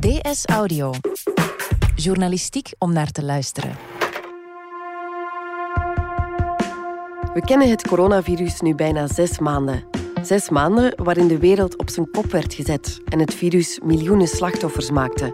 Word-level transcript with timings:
DS 0.00 0.44
Audio. 0.46 0.92
Journalistiek 1.94 2.72
om 2.78 2.92
naar 2.92 3.10
te 3.10 3.24
luisteren. 3.24 3.76
We 7.34 7.40
kennen 7.44 7.70
het 7.70 7.88
coronavirus 7.88 8.60
nu 8.60 8.74
bijna 8.74 9.06
zes 9.06 9.38
maanden. 9.38 9.84
Zes 10.22 10.48
maanden 10.48 10.92
waarin 10.96 11.28
de 11.28 11.38
wereld 11.38 11.76
op 11.76 11.90
zijn 11.90 12.10
kop 12.10 12.24
werd 12.24 12.54
gezet 12.54 13.00
en 13.04 13.18
het 13.18 13.34
virus 13.34 13.80
miljoenen 13.82 14.28
slachtoffers 14.28 14.90
maakte. 14.90 15.32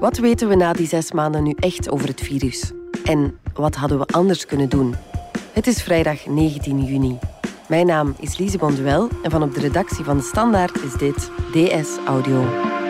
Wat 0.00 0.18
weten 0.18 0.48
we 0.48 0.54
na 0.54 0.72
die 0.72 0.86
zes 0.86 1.12
maanden 1.12 1.42
nu 1.42 1.52
echt 1.58 1.90
over 1.90 2.08
het 2.08 2.20
virus? 2.20 2.72
En 3.04 3.38
wat 3.54 3.74
hadden 3.74 3.98
we 3.98 4.06
anders 4.06 4.46
kunnen 4.46 4.68
doen? 4.68 4.94
Het 5.52 5.66
is 5.66 5.82
vrijdag 5.82 6.26
19 6.26 6.84
juni. 6.84 7.18
Mijn 7.68 7.86
naam 7.86 8.14
is 8.18 8.38
Lise 8.38 8.58
Bonduel 8.58 9.08
en 9.22 9.30
van 9.30 9.42
op 9.42 9.54
de 9.54 9.60
redactie 9.60 10.04
van 10.04 10.16
De 10.16 10.22
Standaard 10.22 10.82
is 10.82 10.92
dit 10.92 11.30
DS 11.52 11.98
Audio. 12.06 12.80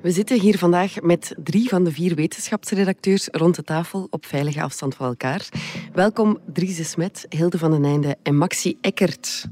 We 0.00 0.10
zitten 0.10 0.40
hier 0.40 0.58
vandaag 0.58 1.00
met 1.00 1.34
drie 1.42 1.68
van 1.68 1.84
de 1.84 1.92
vier 1.92 2.14
wetenschapsredacteurs 2.14 3.28
rond 3.30 3.54
de 3.54 3.62
tafel 3.62 4.06
op 4.10 4.26
veilige 4.26 4.62
afstand 4.62 4.94
van 4.94 5.06
elkaar. 5.06 5.48
Welkom 5.92 6.38
Dries 6.52 6.90
Smet, 6.90 7.26
Hilde 7.28 7.58
van 7.58 7.70
den 7.70 7.84
Einde 7.84 8.16
en 8.22 8.36
Maxi 8.36 8.76
Eckert. 8.80 9.46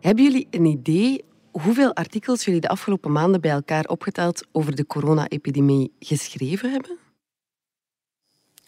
Hebben 0.00 0.24
jullie 0.24 0.46
een 0.50 0.64
idee 0.64 1.24
hoeveel 1.50 1.94
artikels 1.94 2.44
jullie 2.44 2.60
de 2.60 2.68
afgelopen 2.68 3.12
maanden 3.12 3.40
bij 3.40 3.50
elkaar 3.50 3.84
opgeteld 3.84 4.46
over 4.52 4.76
de 4.76 4.86
corona-epidemie 4.86 5.92
geschreven 5.98 6.70
hebben? 6.70 6.98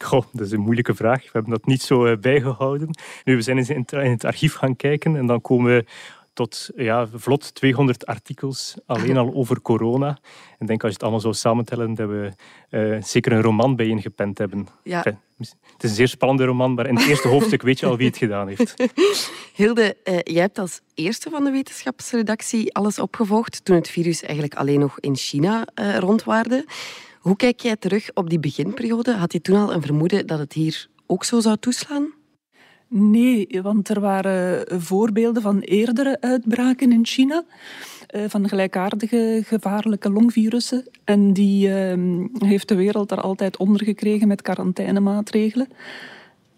Goh, 0.03 0.25
dat 0.31 0.45
is 0.45 0.51
een 0.51 0.59
moeilijke 0.59 0.95
vraag. 0.95 1.23
We 1.23 1.29
hebben 1.31 1.51
dat 1.51 1.65
niet 1.65 1.81
zo 1.81 2.05
eh, 2.05 2.17
bijgehouden. 2.17 2.89
Nu, 3.23 3.35
we 3.35 3.41
zijn 3.41 3.57
in 3.57 3.85
het 3.91 4.25
archief 4.25 4.53
gaan 4.53 4.75
kijken 4.75 5.15
en 5.15 5.27
dan 5.27 5.41
komen 5.41 5.75
we 5.75 5.85
tot 6.39 6.69
ja, 6.75 7.07
vlot 7.13 7.55
200 7.55 8.05
artikels 8.05 8.75
alleen 8.85 9.17
al 9.17 9.33
over 9.33 9.61
corona. 9.61 10.17
En 10.57 10.65
denk 10.65 10.81
als 10.83 10.89
je 10.89 10.93
het 10.93 11.01
allemaal 11.01 11.21
zou 11.21 11.33
samentellen, 11.33 11.93
dat 11.93 12.09
we 12.09 12.31
uh, 12.69 13.03
zeker 13.03 13.31
een 13.31 13.41
roman 13.41 13.75
bij 13.75 13.87
ingepend 13.87 14.37
hebben. 14.37 14.67
Ja. 14.83 14.97
het 14.97 15.17
is 15.37 15.89
een 15.89 15.89
zeer 15.89 16.07
spannende 16.07 16.45
roman, 16.45 16.73
maar 16.73 16.87
in 16.87 16.95
het 16.95 17.07
eerste 17.07 17.27
hoofdstuk 17.27 17.61
weet 17.61 17.79
je 17.79 17.85
al 17.85 17.97
wie 17.97 18.07
het 18.07 18.17
gedaan 18.17 18.47
heeft. 18.47 18.73
Hilde, 19.55 19.95
uh, 20.03 20.19
jij 20.23 20.41
hebt 20.41 20.59
als 20.59 20.81
eerste 20.93 21.29
van 21.29 21.43
de 21.43 21.51
wetenschapsredactie 21.51 22.73
alles 22.73 22.99
opgevolgd 22.99 23.65
toen 23.65 23.75
het 23.75 23.89
virus 23.89 24.21
eigenlijk 24.21 24.55
alleen 24.55 24.79
nog 24.79 24.99
in 24.99 25.15
China 25.15 25.67
uh, 25.75 25.97
rondwaarde. 25.97 26.65
Hoe 27.19 27.35
kijk 27.35 27.59
jij 27.59 27.75
terug 27.75 28.09
op 28.13 28.29
die 28.29 28.39
beginperiode? 28.39 29.13
Had 29.13 29.33
je 29.33 29.41
toen 29.41 29.57
al 29.57 29.73
een 29.73 29.81
vermoeden 29.81 30.27
dat 30.27 30.39
het 30.39 30.53
hier 30.53 30.87
ook 31.05 31.23
zo 31.23 31.39
zou 31.39 31.57
toeslaan? 31.57 32.17
Nee, 32.91 33.59
want 33.61 33.89
er 33.89 33.99
waren 33.99 34.65
voorbeelden 34.81 35.41
van 35.41 35.59
eerdere 35.59 36.17
uitbraken 36.21 36.91
in 36.91 37.05
China. 37.05 37.43
Eh, 38.09 38.23
van 38.27 38.49
gelijkaardige 38.49 39.41
gevaarlijke 39.45 40.09
longvirussen. 40.09 40.87
En 41.03 41.33
die 41.33 41.73
ehm, 41.73 42.27
heeft 42.37 42.67
de 42.67 42.75
wereld 42.75 43.11
er 43.11 43.21
altijd 43.21 43.57
onder 43.57 43.83
gekregen 43.83 44.27
met 44.27 44.41
quarantainemaatregelen. 44.41 45.67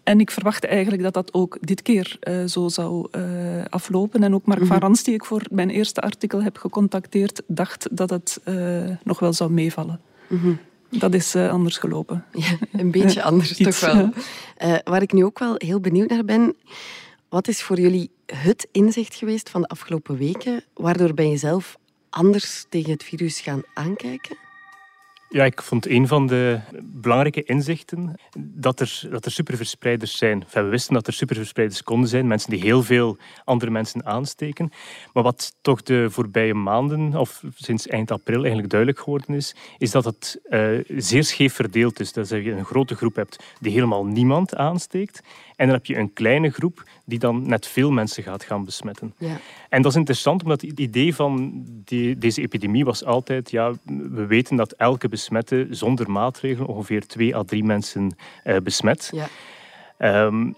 En 0.02 0.20
ik 0.20 0.30
verwachtte 0.30 0.66
eigenlijk 0.66 1.02
dat 1.02 1.14
dat 1.14 1.34
ook 1.34 1.58
dit 1.60 1.82
keer 1.82 2.16
uh, 2.20 2.44
zo 2.44 2.68
zou 2.68 3.08
uh, 3.16 3.22
aflopen. 3.68 4.22
En 4.22 4.34
ook 4.34 4.46
Mark 4.46 4.60
mm 4.60 4.66
van 4.66 4.78
Rans, 4.78 5.02
die 5.02 5.14
ik 5.14 5.24
voor 5.24 5.42
mijn 5.50 5.70
eerste 5.70 6.00
artikel 6.00 6.42
heb 6.42 6.56
gecontacteerd, 6.56 7.42
dacht 7.46 7.88
dat 7.90 8.10
het 8.10 8.40
nog 9.02 9.18
wel 9.18 9.32
zou 9.32 9.50
meevallen. 9.50 10.00
Mm 10.28 10.58
dat 10.98 11.14
is 11.14 11.34
uh, 11.34 11.50
anders 11.50 11.78
gelopen. 11.78 12.24
Ja, 12.32 12.56
een 12.72 12.90
beetje 12.90 13.22
anders 13.22 13.56
toch 13.56 13.80
wel. 13.80 14.10
Uh, 14.64 14.76
waar 14.84 15.02
ik 15.02 15.12
nu 15.12 15.24
ook 15.24 15.38
wel 15.38 15.54
heel 15.56 15.80
benieuwd 15.80 16.08
naar 16.08 16.24
ben, 16.24 16.56
wat 17.28 17.48
is 17.48 17.62
voor 17.62 17.80
jullie 17.80 18.10
het 18.26 18.68
inzicht 18.72 19.14
geweest 19.14 19.50
van 19.50 19.60
de 19.60 19.68
afgelopen 19.68 20.16
weken, 20.16 20.64
waardoor 20.74 21.14
ben 21.14 21.30
je 21.30 21.36
zelf 21.36 21.76
anders 22.10 22.66
tegen 22.68 22.90
het 22.90 23.04
virus 23.04 23.40
gaan 23.40 23.62
aankijken? 23.74 24.36
Ja, 25.32 25.44
ik 25.44 25.62
vond 25.62 25.88
een 25.88 26.08
van 26.08 26.26
de 26.26 26.60
belangrijke 26.82 27.42
inzichten 27.42 28.14
dat 28.38 28.80
er, 28.80 29.02
dat 29.10 29.24
er 29.24 29.30
superverspreiders 29.30 30.16
zijn. 30.16 30.44
we 30.52 30.62
wisten 30.62 30.94
dat 30.94 31.06
er 31.06 31.12
superverspreiders 31.12 31.82
konden 31.82 32.08
zijn, 32.08 32.26
mensen 32.26 32.50
die 32.50 32.60
heel 32.60 32.82
veel 32.82 33.16
andere 33.44 33.70
mensen 33.70 34.06
aansteken. 34.06 34.72
Maar 35.12 35.22
wat 35.22 35.56
toch 35.60 35.82
de 35.82 36.10
voorbije 36.10 36.54
maanden, 36.54 37.16
of 37.16 37.42
sinds 37.54 37.86
eind 37.86 38.10
april 38.10 38.38
eigenlijk 38.38 38.68
duidelijk 38.70 39.00
geworden 39.00 39.34
is, 39.34 39.54
is 39.78 39.90
dat 39.90 40.04
het 40.04 40.40
uh, 40.50 40.84
zeer 40.96 41.24
scheef 41.24 41.54
verdeeld 41.54 42.00
is. 42.00 42.12
Dat 42.12 42.28
je 42.28 42.52
een 42.52 42.64
grote 42.64 42.94
groep 42.94 43.16
hebt 43.16 43.44
die 43.60 43.72
helemaal 43.72 44.04
niemand 44.06 44.56
aansteekt. 44.56 45.22
En 45.56 45.66
dan 45.66 45.76
heb 45.76 45.86
je 45.86 45.96
een 45.96 46.12
kleine 46.12 46.50
groep 46.50 46.82
die 47.04 47.18
dan 47.18 47.48
net 47.48 47.66
veel 47.66 47.90
mensen 47.90 48.22
gaat 48.22 48.44
gaan 48.44 48.64
besmetten. 48.64 49.14
Ja. 49.18 49.40
En 49.68 49.82
dat 49.82 49.90
is 49.90 49.98
interessant, 49.98 50.42
omdat 50.42 50.60
het 50.60 50.80
idee 50.80 51.14
van 51.14 51.62
die, 51.66 52.18
deze 52.18 52.42
epidemie 52.42 52.84
was 52.84 53.04
altijd, 53.04 53.50
ja, 53.50 53.72
we 54.10 54.26
weten 54.26 54.56
dat 54.56 54.72
elke 54.72 55.08
besmette 55.22 55.66
zonder 55.70 56.10
maatregelen 56.10 56.68
ongeveer 56.68 57.06
twee 57.06 57.36
à 57.36 57.42
drie 57.42 57.64
mensen 57.64 58.16
uh, 58.44 58.56
besmet. 58.56 59.12
Ja. 59.12 60.24
Um, 60.24 60.54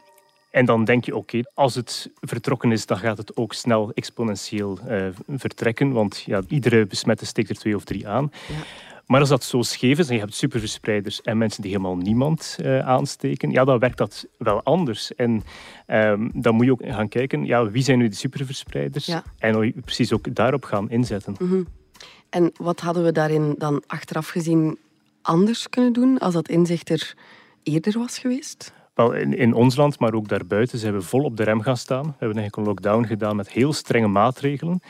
en 0.51 0.65
dan 0.65 0.85
denk 0.85 1.05
je, 1.05 1.17
oké, 1.17 1.41
als 1.55 1.75
het 1.75 2.11
vertrokken 2.21 2.73
is, 2.73 2.87
dan 2.87 2.99
gaat 2.99 3.19
het 3.19 3.37
ook 3.37 3.53
snel 3.53 3.93
exponentieel 3.95 4.79
uh, 4.89 5.07
vertrekken, 5.29 5.93
want 5.93 6.23
ja, 6.27 6.43
iedere 6.49 6.87
besmette 6.87 7.27
steekt 7.27 7.49
er 7.49 7.57
twee 7.57 7.77
of 7.77 7.85
drie 7.85 8.09
aan. 8.09 8.33
Ja. 8.49 8.55
Maar 9.07 9.21
als 9.21 9.29
dat 9.29 9.45
zo 9.45 9.63
scheef 9.63 9.99
is 9.99 10.09
en 10.09 10.15
je 10.15 10.21
hebt 10.21 10.35
superverspreiders 10.35 11.23
en 11.23 11.39
mensen 11.39 11.63
die 11.63 11.71
helemaal 11.71 11.97
niemand 11.97 12.59
uh, 12.61 12.79
aansteken, 12.79 13.51
ja, 13.51 13.65
dan 13.65 13.79
werkt 13.79 13.99
dat 13.99 14.27
wel 14.39 14.63
anders. 14.63 15.15
En 15.15 15.43
um, 15.87 16.31
dan 16.35 16.55
moet 16.55 16.65
je 16.65 16.73
ook 16.73 16.83
gaan 16.85 17.09
kijken, 17.09 17.45
ja, 17.45 17.71
wie 17.71 17.83
zijn 17.83 17.99
nu 17.99 18.09
de 18.09 18.15
superverspreiders? 18.15 19.07
Ja. 19.07 19.23
En 19.39 19.75
precies 19.85 20.13
ook 20.13 20.35
daarop 20.35 20.65
gaan 20.65 20.91
inzetten. 20.91 21.35
Mm 21.39 21.49
-hmm. 21.49 21.67
En 22.35 22.53
wat 22.57 22.81
hadden 22.81 23.05
we 23.05 23.13
daarin 23.13 23.55
dan 23.59 23.83
achteraf 23.87 24.29
gezien 24.29 24.79
anders 25.23 25.69
kunnen 25.69 25.93
doen 25.93 26.19
als 26.19 26.35
dat 26.35 26.49
inzicht 26.49 26.91
er 26.91 27.15
eerder 27.63 27.99
was 27.99 28.19
geweest? 28.19 28.73
Wel, 28.95 29.13
in, 29.13 29.37
in, 29.37 29.53
ons 29.53 29.77
land, 29.77 29.99
maar 29.99 30.15
ook 30.15 30.29
daarbuiten, 30.29 30.79
zijn 30.79 30.95
we 30.95 31.01
vol 31.01 31.23
op 31.23 31.37
de 31.37 31.43
rem 31.43 31.61
gaan 31.61 31.77
staan. 31.77 32.03
We 32.03 32.11
hebben 32.19 32.39
eigenlijk 32.39 32.57
een 32.57 32.65
lockdown 32.65 33.05
gedaan 33.05 33.37
met 33.37 33.51
heel 33.51 33.73
strenge 33.73 34.09
maatregelen. 34.09 34.81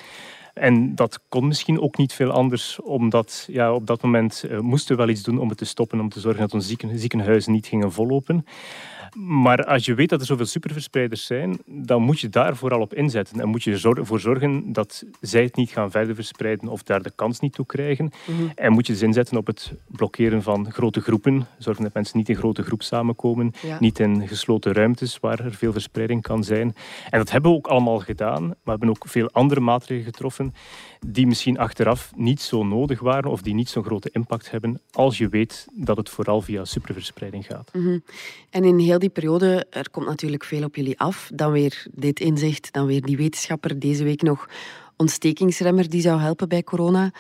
En 0.54 0.94
dat 0.94 1.21
kon 1.28 1.47
misschien 1.47 1.81
ook 1.81 1.97
niet 1.97 2.12
veel 2.12 2.31
anders, 2.31 2.81
omdat 2.81 3.47
ja, 3.50 3.75
op 3.75 3.87
dat 3.87 4.03
moment 4.03 4.44
uh, 4.47 4.59
moesten 4.59 4.97
we 4.97 5.03
wel 5.03 5.12
iets 5.12 5.22
doen 5.22 5.38
om 5.38 5.49
het 5.49 5.59
te 5.59 5.65
stoppen, 5.65 6.00
om 6.00 6.09
te 6.09 6.21
zorgen 6.21 6.41
dat 6.41 6.54
onze 6.54 6.69
zieken, 6.69 6.99
ziekenhuizen 6.99 7.53
niet 7.53 7.66
gingen 7.66 7.93
vollopen. 7.93 8.47
Maar 9.14 9.64
als 9.64 9.84
je 9.84 9.94
weet 9.94 10.08
dat 10.08 10.20
er 10.20 10.26
zoveel 10.26 10.47
superverspreiders 10.47 11.26
zijn, 11.26 11.58
dan 11.66 12.02
moet 12.02 12.20
je 12.20 12.28
daar 12.28 12.56
vooral 12.56 12.80
op 12.80 12.94
inzetten. 12.94 13.41
En 13.41 13.48
moet 13.48 13.62
je 13.62 13.72
ervoor 13.72 14.20
zorgen 14.20 14.72
dat 14.72 15.04
zij 15.20 15.42
het 15.42 15.56
niet 15.56 15.70
gaan 15.70 15.91
verder 15.91 16.14
verspreiden 16.14 16.69
of 16.69 16.82
daar 16.82 17.02
de 17.02 17.12
kans 17.14 17.41
niet 17.41 17.53
toe 17.53 17.66
krijgen. 17.66 18.10
Mhm. 18.26 18.42
En 18.54 18.72
moet 18.72 18.86
je 18.86 18.92
dus 18.92 19.03
inzetten 19.03 19.36
op 19.36 19.47
het 19.47 19.72
blokkeren 19.86 20.42
van 20.42 20.72
grote 20.72 21.00
groepen. 21.00 21.47
Zorgen 21.58 21.82
dat 21.82 21.94
mensen 21.94 22.19
niet 22.19 22.28
in 22.28 22.36
grote 22.36 22.62
groep 22.62 22.82
samenkomen. 22.82 23.53
Niet 23.78 23.98
in 23.98 24.28
gesloten 24.28 24.72
ruimtes 24.72 25.19
waar 25.20 25.41
er 25.41 25.54
veel 25.54 25.72
verspreiding 25.72 26.22
kan 26.22 26.44
zijn. 26.44 26.74
En 27.10 27.19
dat 27.19 27.30
hebben 27.30 27.50
we 27.50 27.56
ook 27.56 27.66
allemaal 27.66 27.98
gedaan. 27.98 28.42
Maar 28.42 28.54
we 28.62 28.70
hebben 28.70 28.88
ook 28.88 29.04
veel 29.08 29.30
andere 29.32 29.60
maatregelen 29.60 30.12
getroffen 30.12 30.54
die 31.06 31.26
misschien 31.26 31.59
achteraf 31.59 32.12
niet 32.16 32.41
zo 32.41 32.65
nodig 32.65 33.00
waren 33.00 33.31
of 33.31 33.42
die 33.42 33.54
niet 33.54 33.69
zo'n 33.69 33.84
grote 33.84 34.10
impact 34.12 34.50
hebben 34.50 34.81
als 34.91 35.19
je 35.19 35.28
weet 35.28 35.66
dat 35.72 35.97
het 35.97 36.09
vooral 36.09 36.41
via 36.41 36.65
superverspreiding 36.65 37.47
gaat. 37.47 37.70
Mhm. 37.72 37.98
En 38.50 38.65
in 38.65 38.78
heel 38.78 38.98
die 38.98 39.09
periode, 39.09 39.66
er 39.70 39.91
komt 39.91 40.06
natuurlijk 40.06 40.44
veel 40.44 40.65
op 40.65 40.76
jullie 40.76 40.98
af. 40.98 41.31
Dan 41.34 41.53
weer 41.53 41.87
dit 41.94 42.20
inzicht, 42.20 42.72
dan 42.72 42.86
weer 42.86 43.03
die 43.03 43.16
wetenschapper, 43.16 43.78
deze 43.78 44.04
week 44.04 44.22
nog 44.22 44.48
ontstekingsremmer 44.97 45.89
die 45.89 46.01
zou 46.01 46.21
helpen 46.21 46.48
bij 46.48 46.62
corona. 46.62 47.12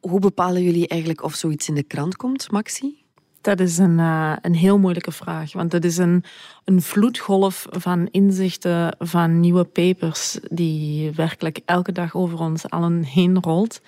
Hoe 0.00 0.20
bepalen 0.20 0.62
jullie 0.62 0.88
eigenlijk 0.88 1.22
of 1.22 1.34
zoiets 1.34 1.68
in 1.68 1.74
de 1.74 1.82
krant 1.82 2.16
komt, 2.16 2.50
Maxi? 2.50 2.99
Dat 3.40 3.60
is 3.60 3.78
een, 3.78 3.98
uh, 3.98 4.32
een 4.42 4.54
heel 4.54 4.78
moeilijke 4.78 5.12
vraag, 5.12 5.52
want 5.52 5.72
het 5.72 5.84
is 5.84 5.96
een, 5.96 6.24
een 6.64 6.82
vloedgolf 6.82 7.66
van 7.70 8.08
inzichten, 8.10 8.96
van 8.98 9.40
nieuwe 9.40 9.64
papers, 9.64 10.38
die 10.50 11.10
werkelijk 11.10 11.60
elke 11.64 11.92
dag 11.92 12.14
over 12.14 12.38
ons 12.38 12.70
allen 12.70 13.02
heen 13.02 13.40
rolt. 13.40 13.80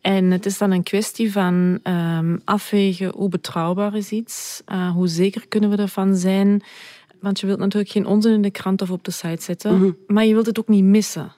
En 0.00 0.30
het 0.30 0.46
is 0.46 0.58
dan 0.58 0.70
een 0.70 0.82
kwestie 0.82 1.32
van 1.32 1.80
um, 1.84 2.40
afwegen 2.44 3.12
hoe 3.14 3.28
betrouwbaar 3.28 3.94
is 3.94 4.10
iets, 4.10 4.62
uh, 4.66 4.90
hoe 4.90 5.08
zeker 5.08 5.48
kunnen 5.48 5.70
we 5.70 5.76
ervan 5.76 6.16
zijn. 6.16 6.62
Want 7.20 7.40
je 7.40 7.46
wilt 7.46 7.58
natuurlijk 7.58 7.90
geen 7.90 8.06
onzin 8.06 8.32
in 8.32 8.42
de 8.42 8.50
krant 8.50 8.82
of 8.82 8.90
op 8.90 9.04
de 9.04 9.10
site 9.10 9.42
zetten, 9.42 9.74
mm 9.74 9.80
-hmm. 9.80 9.96
maar 10.06 10.24
je 10.24 10.32
wilt 10.32 10.46
het 10.46 10.58
ook 10.58 10.68
niet 10.68 10.84
missen. 10.84 11.32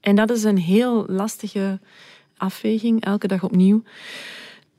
En 0.00 0.16
dat 0.16 0.30
is 0.30 0.44
een 0.44 0.58
heel 0.58 1.04
lastige 1.08 1.80
afweging, 2.36 3.04
elke 3.04 3.26
dag 3.26 3.42
opnieuw. 3.42 3.82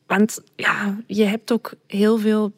Want 0.07 0.41
ja, 0.55 0.97
je 1.07 1.23
hebt 1.23 1.51
ook 1.51 1.73
heel 1.87 2.17
veel 2.17 2.51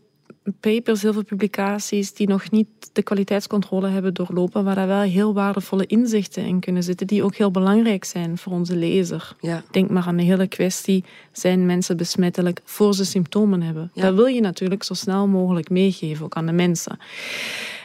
papers, 0.59 1.01
heel 1.01 1.13
veel 1.13 1.23
publicaties 1.23 2.13
die 2.13 2.27
nog 2.27 2.51
niet 2.51 2.67
de 2.93 3.03
kwaliteitscontrole 3.03 3.87
hebben 3.87 4.13
doorlopen, 4.13 4.63
waar 4.63 4.75
daar 4.75 4.87
wel 4.87 5.01
heel 5.01 5.33
waardevolle 5.33 5.85
inzichten 5.85 6.45
in 6.45 6.59
kunnen 6.59 6.83
zitten, 6.83 7.07
die 7.07 7.23
ook 7.23 7.35
heel 7.35 7.51
belangrijk 7.51 8.03
zijn 8.03 8.37
voor 8.37 8.53
onze 8.53 8.75
lezer. 8.75 9.35
Ja. 9.39 9.63
Denk 9.71 9.89
maar 9.89 10.03
aan 10.03 10.17
de 10.17 10.23
hele 10.23 10.47
kwestie, 10.47 11.03
zijn 11.31 11.65
mensen 11.65 11.97
besmettelijk 11.97 12.61
voor 12.63 12.93
ze 12.93 13.05
symptomen 13.05 13.61
hebben? 13.61 13.91
Dat 13.93 14.13
wil 14.13 14.25
je 14.25 14.41
natuurlijk 14.41 14.83
zo 14.83 14.93
snel 14.93 15.27
mogelijk 15.27 15.69
meegeven, 15.69 16.25
ook 16.25 16.35
aan 16.35 16.45
de 16.45 16.51
mensen. 16.51 16.99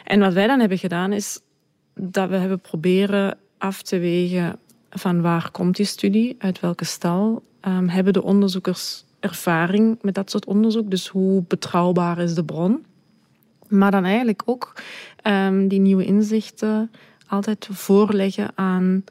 En 0.03 0.19
wat 0.19 0.33
wij 0.33 0.47
dan 0.47 0.59
hebben 0.59 0.77
gedaan, 0.77 1.13
is 1.13 1.39
dat 1.93 2.29
we 2.29 2.35
hebben 2.35 2.59
proberen 2.59 3.37
af 3.57 3.81
te 3.81 3.99
wegen 3.99 4.59
van 4.89 5.21
waar 5.21 5.51
komt 5.51 5.75
die 5.75 5.85
studie, 5.85 6.35
uit 6.37 6.59
welke 6.59 6.85
stal, 6.85 7.43
um, 7.67 7.89
hebben 7.89 8.13
de 8.13 8.23
onderzoekers 8.23 9.04
ervaring 9.25 9.97
met 10.01 10.15
dat 10.15 10.29
soort 10.29 10.45
onderzoek. 10.45 10.89
Dus 10.89 11.07
hoe 11.07 11.43
betrouwbaar 11.47 12.17
is 12.19 12.33
de 12.33 12.43
bron? 12.43 12.85
Maar 13.67 13.91
dan 13.91 14.03
eigenlijk 14.03 14.41
ook 14.45 14.73
um, 15.23 15.67
die 15.67 15.79
nieuwe 15.79 16.05
inzichten 16.05 16.91
altijd 17.27 17.67
voorleggen 17.71 18.51
aan 18.55 19.03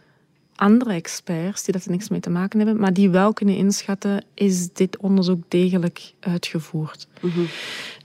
andere 0.55 0.93
experts 0.93 1.65
die 1.65 1.75
dat 1.75 1.85
er 1.85 1.91
niks 1.91 2.09
mee 2.09 2.21
te 2.21 2.31
maken 2.31 2.59
hebben, 2.59 2.81
maar 2.81 2.93
die 2.93 3.11
wel 3.11 3.33
kunnen 3.33 3.57
inschatten, 3.57 4.25
is 4.35 4.73
dit 4.73 4.97
onderzoek 4.97 5.43
degelijk 5.49 6.13
uitgevoerd? 6.21 7.09
Mm 7.21 7.31
-hmm. 7.31 7.47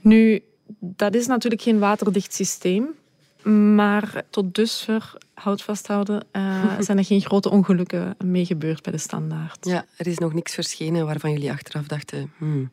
Nu, 0.00 0.42
dat 0.78 1.14
is 1.14 1.26
natuurlijk 1.26 1.62
geen 1.62 1.78
waterdicht 1.78 2.34
systeem. 2.34 2.88
Maar 3.42 4.22
tot 4.30 4.54
dusver, 4.54 5.12
houd 5.34 5.62
vasthouden, 5.62 6.26
uh, 6.32 6.64
zijn 6.80 6.98
er 6.98 7.04
geen 7.04 7.20
grote 7.20 7.50
ongelukken 7.50 8.16
mee 8.24 8.44
gebeurd 8.44 8.82
bij 8.82 8.92
de 8.92 8.98
standaard. 8.98 9.66
Ja, 9.66 9.84
er 9.96 10.06
is 10.06 10.18
nog 10.18 10.32
niks 10.32 10.54
verschenen 10.54 11.06
waarvan 11.06 11.32
jullie 11.32 11.50
achteraf 11.50 11.86
dachten... 11.86 12.32
Hmm. 12.38 12.70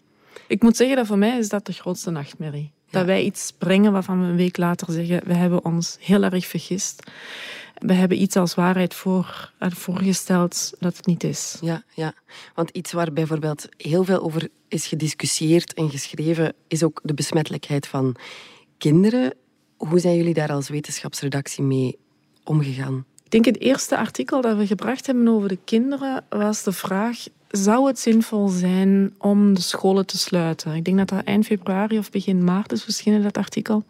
Ik 0.47 0.61
moet 0.61 0.77
zeggen 0.77 0.95
dat 0.95 1.07
voor 1.07 1.17
mij 1.17 1.37
is 1.37 1.49
dat 1.49 1.65
de 1.65 1.73
grootste 1.73 2.11
nachtmerrie. 2.11 2.71
Dat 2.89 3.05
wij 3.05 3.23
iets 3.23 3.53
brengen 3.57 3.91
waarvan 3.91 4.21
we 4.21 4.27
een 4.27 4.35
week 4.35 4.57
later 4.57 4.93
zeggen... 4.93 5.21
we 5.25 5.33
hebben 5.33 5.65
ons 5.65 5.97
heel 5.99 6.23
erg 6.23 6.45
vergist. 6.45 7.11
We 7.73 7.93
hebben 7.93 8.21
iets 8.21 8.35
als 8.35 8.55
waarheid 8.55 8.93
voor, 8.93 9.51
eh, 9.59 9.71
voorgesteld 9.71 10.73
dat 10.79 10.97
het 10.97 11.05
niet 11.05 11.23
is. 11.23 11.57
Ja, 11.61 11.83
ja, 11.93 12.13
want 12.55 12.69
iets 12.69 12.91
waar 12.91 13.13
bijvoorbeeld 13.13 13.69
heel 13.77 14.03
veel 14.03 14.21
over 14.21 14.47
is 14.67 14.87
gediscussieerd 14.87 15.73
en 15.73 15.89
geschreven... 15.89 16.53
is 16.67 16.83
ook 16.83 16.99
de 17.03 17.13
besmettelijkheid 17.13 17.87
van 17.87 18.15
kinderen 18.77 19.33
hoe 19.77 19.99
zijn 19.99 20.15
jullie 20.15 20.33
daar 20.33 20.51
als 20.51 20.69
wetenschapsredactie 20.69 21.63
mee 21.63 21.97
omgegaan? 22.43 23.05
Ik 23.23 23.31
denk 23.31 23.45
het 23.45 23.59
eerste 23.59 23.97
artikel 23.97 24.41
dat 24.41 24.57
we 24.57 24.67
gebracht 24.67 25.05
hebben 25.05 25.27
over 25.27 25.49
de 25.49 25.59
kinderen 25.63 26.23
was 26.29 26.63
de 26.63 26.71
vraag: 26.71 27.25
zou 27.51 27.87
het 27.87 27.99
zinvol 27.99 28.47
zijn 28.47 29.13
om 29.17 29.53
de 29.53 29.61
scholen 29.61 30.05
te 30.05 30.17
sluiten? 30.17 30.75
Ik 30.75 30.85
denk 30.85 30.97
dat 30.97 31.09
dat 31.09 31.23
eind 31.23 31.45
februari 31.45 31.97
of 31.97 32.09
begin 32.09 32.43
maart 32.43 32.71
is 32.71 32.83
verschenen, 32.83 33.23
dat 33.23 33.37
artikel. 33.37 33.83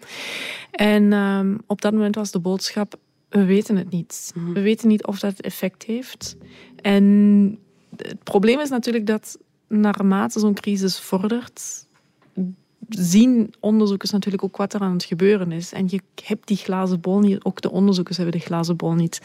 En 0.72 1.14
um, 1.14 1.58
op 1.66 1.82
dat 1.82 1.94
moment 1.94 2.16
was 2.16 2.32
de 2.32 2.40
boodschap: 2.40 3.00
we 3.30 3.46
weten 3.46 3.76
het 3.76 3.90
niet. 3.90 4.32
Mm 4.36 4.44
-hmm. 4.44 4.54
We 4.54 4.62
weten 4.62 4.88
niet 4.88 5.06
of 5.06 5.20
dat 5.20 5.40
effect 5.40 5.84
heeft. 5.84 6.36
En 6.82 7.60
het 7.96 8.24
probleem 8.24 8.60
is 8.60 8.70
natuurlijk 8.70 9.08
dat 9.08 9.38
naarmate 9.68 10.40
zo'n 10.40 10.54
crisis 10.54 11.00
vordert, 11.00 11.86
zien 12.90 13.54
onderzoekers 13.60 14.12
natuurlijk 14.12 14.44
ook 14.44 14.58
wat 14.58 14.74
er 14.74 14.82
aan 14.82 14.94
het 14.94 15.04
gebeuren 15.04 15.52
is. 15.52 15.74
En 15.74 15.86
je 15.90 16.02
hebt 16.24 16.48
die 16.48 16.58
glazen 16.58 17.02
bol 17.02 17.20
niet, 17.20 17.44
ook 17.44 17.62
de 17.62 17.72
onderzoekers 17.72 18.18
hebben 18.18 18.40
de 18.40 18.46
glazen 18.46 18.76
bol 18.76 18.94
niet. 18.94 19.22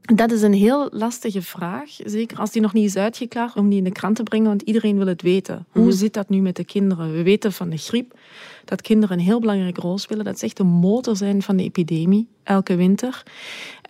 Dat 0.00 0.30
is 0.32 0.42
een 0.42 0.52
heel 0.52 0.88
lastige 0.92 1.42
vraag, 1.42 1.90
zeker 2.04 2.38
als 2.38 2.50
die 2.50 2.62
nog 2.62 2.72
niet 2.72 2.84
is 2.84 2.96
uitgeklaard, 2.96 3.56
om 3.56 3.68
die 3.68 3.78
in 3.78 3.84
de 3.84 3.92
krant 3.92 4.16
te 4.16 4.22
brengen, 4.22 4.46
want 4.46 4.62
iedereen 4.62 4.96
wil 4.96 5.06
het 5.06 5.22
weten. 5.22 5.66
Hoe 5.70 5.82
-hmm. 5.82 5.92
zit 5.92 6.14
dat 6.14 6.28
nu 6.28 6.40
met 6.40 6.56
de 6.56 6.64
kinderen? 6.64 7.12
We 7.12 7.22
weten 7.22 7.52
van 7.52 7.70
de 7.70 7.76
griep 7.76 8.14
dat 8.70 8.80
kinderen 8.80 9.18
een 9.18 9.24
heel 9.24 9.40
belangrijke 9.40 9.80
rol 9.80 9.98
spelen, 9.98 10.24
dat 10.24 10.38
ze 10.38 10.44
echt 10.44 10.56
de 10.56 10.64
motor 10.64 11.16
zijn 11.16 11.42
van 11.42 11.56
de 11.56 11.62
epidemie, 11.62 12.28
elke 12.42 12.76
winter. 12.76 13.22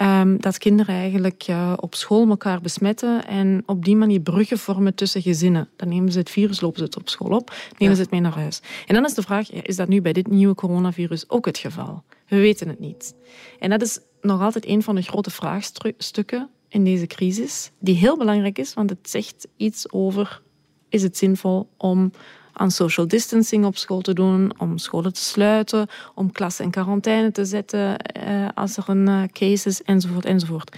Um, 0.03 0.41
dat 0.41 0.59
kinderen 0.59 0.95
eigenlijk 0.95 1.47
uh, 1.51 1.73
op 1.77 1.95
school 1.95 2.29
elkaar 2.29 2.61
besmetten 2.61 3.27
en 3.27 3.63
op 3.67 3.85
die 3.85 3.97
manier 3.97 4.21
bruggen 4.21 4.59
vormen 4.59 4.95
tussen 4.95 5.23
gezinnen. 5.23 5.69
Dan 5.77 5.89
nemen 5.89 6.13
ze 6.13 6.19
het 6.19 6.31
virus, 6.31 6.61
lopen 6.61 6.79
ze 6.79 6.85
het 6.85 6.97
op 6.97 7.09
school 7.09 7.31
op, 7.31 7.51
nemen 7.79 7.89
ja. 7.89 7.95
ze 7.95 8.01
het 8.01 8.11
mee 8.11 8.21
naar 8.21 8.39
huis. 8.39 8.61
En 8.87 8.95
dan 8.95 9.05
is 9.05 9.15
de 9.15 9.23
vraag, 9.23 9.53
is 9.53 9.77
dat 9.77 9.89
nu 9.89 10.01
bij 10.01 10.13
dit 10.13 10.27
nieuwe 10.27 10.55
coronavirus 10.55 11.31
ook 11.31 11.47
het 11.47 11.59
geval? 11.59 12.03
We 12.29 12.37
weten 12.37 12.69
het 12.69 12.81
niet. 12.81 13.15
En 13.59 13.71
dat 13.71 13.83
is 13.83 13.99
nog 14.21 14.41
altijd 14.41 14.67
een 14.67 14.83
van 14.83 14.95
de 14.95 15.03
grote 15.03 15.31
vraagstukken 15.31 16.49
in 16.69 16.85
deze 16.85 17.07
crisis, 17.07 17.71
die 17.79 17.95
heel 17.95 18.17
belangrijk 18.17 18.59
is, 18.59 18.75
want 18.75 18.91
het 18.91 19.11
zegt 19.11 19.49
iets 19.57 19.93
over, 19.93 20.43
is 20.89 21.03
het 21.03 21.17
zinvol 21.17 21.69
om 21.77 22.13
aan 22.53 22.71
social 22.71 23.09
distancing 23.09 23.65
op 23.65 23.77
school 23.77 24.01
te 24.01 24.13
doen, 24.13 24.53
om 24.59 24.79
scholen 24.79 25.13
te 25.13 25.25
sluiten, 25.25 25.87
om 26.15 26.33
klassen 26.33 26.65
in 26.65 26.71
quarantaine 26.71 27.33
te 27.33 27.45
zetten 27.45 27.97
uh, 28.27 28.49
als 28.55 28.77
er 28.77 28.85
een 28.87 29.09
uh, 29.09 29.23
case 29.33 29.69
is, 29.69 29.83
enzovoort, 29.83 30.25
enzovoort. 30.25 30.77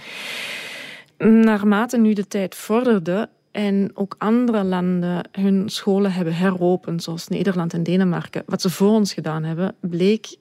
Naarmate 1.17 1.97
nu 1.97 2.13
de 2.13 2.27
tijd 2.27 2.55
vorderde 2.55 3.29
en 3.51 3.91
ook 3.93 4.15
andere 4.17 4.63
landen 4.63 5.29
hun 5.31 5.69
scholen 5.69 6.13
hebben 6.13 6.35
heropend, 6.35 7.03
zoals 7.03 7.27
Nederland 7.27 7.73
en 7.73 7.83
Denemarken, 7.83 8.43
wat 8.45 8.61
ze 8.61 8.69
voor 8.69 8.89
ons 8.89 9.13
gedaan 9.13 9.43
hebben, 9.43 9.75
bleek 9.79 10.35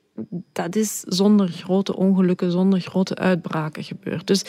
dat 0.52 0.76
is 0.76 1.00
zonder 1.00 1.49
grote 1.49 1.96
ongelukken, 1.96 2.50
zonder 2.50 2.81
grote 2.81 3.14
uitbraken 3.14 3.84
gebeurd. 3.84 4.26
Dus 4.26 4.44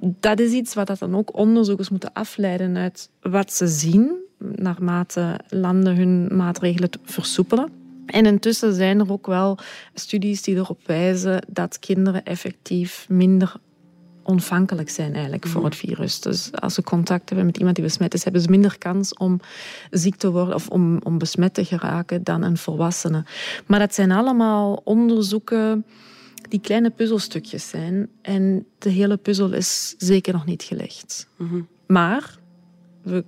dat 0.00 0.40
is 0.40 0.52
iets 0.52 0.74
wat 0.74 0.86
dat 0.86 0.98
dan 0.98 1.16
ook 1.16 1.36
onderzoekers 1.36 1.88
moeten 1.88 2.12
afleiden 2.12 2.76
uit 2.76 3.10
wat 3.20 3.52
ze 3.52 3.66
zien, 3.66 4.26
naarmate 4.38 5.40
landen 5.48 5.96
hun 5.96 6.36
maatregelen 6.36 6.90
versoepelen. 7.02 7.70
En 8.06 8.26
intussen 8.26 8.74
zijn 8.74 9.00
er 9.00 9.12
ook 9.12 9.26
wel 9.26 9.58
studies 9.94 10.42
die 10.42 10.56
erop 10.56 10.80
wijzen 10.86 11.46
dat 11.48 11.78
kinderen 11.78 12.24
effectief 12.24 13.06
minder 13.08 13.56
ontvankelijk 14.22 14.90
zijn 14.90 15.12
eigenlijk 15.12 15.46
voor 15.46 15.64
het 15.64 15.76
virus. 15.76 16.20
Dus 16.20 16.52
als 16.52 16.74
ze 16.74 16.82
contact 16.82 17.28
hebben 17.28 17.46
met 17.46 17.56
iemand 17.56 17.76
die 17.76 17.84
besmet 17.84 18.14
is, 18.14 18.24
hebben 18.24 18.42
ze 18.42 18.50
minder 18.50 18.78
kans 18.78 19.14
om 19.14 19.40
ziek 19.90 20.16
te 20.16 20.30
worden 20.30 20.54
of 20.54 20.68
om, 20.68 21.00
om 21.02 21.18
besmet 21.18 21.54
te 21.54 21.64
geraken 21.64 22.24
dan 22.24 22.42
een 22.42 22.56
volwassene. 22.56 23.24
Maar 23.66 23.78
dat 23.78 23.94
zijn 23.94 24.10
allemaal 24.10 24.80
onderzoeken 24.84 25.84
die 26.48 26.60
kleine 26.60 26.90
puzzelstukjes 26.90 27.68
zijn. 27.68 28.08
En 28.22 28.66
de 28.78 28.90
hele 28.90 29.16
puzzel 29.16 29.52
is 29.52 29.94
zeker 29.98 30.32
nog 30.32 30.44
niet 30.44 30.62
gelegd. 30.62 31.28
Mm 31.36 31.48
-hmm. 31.48 31.68
Maar 31.86 32.38
we 33.02 33.24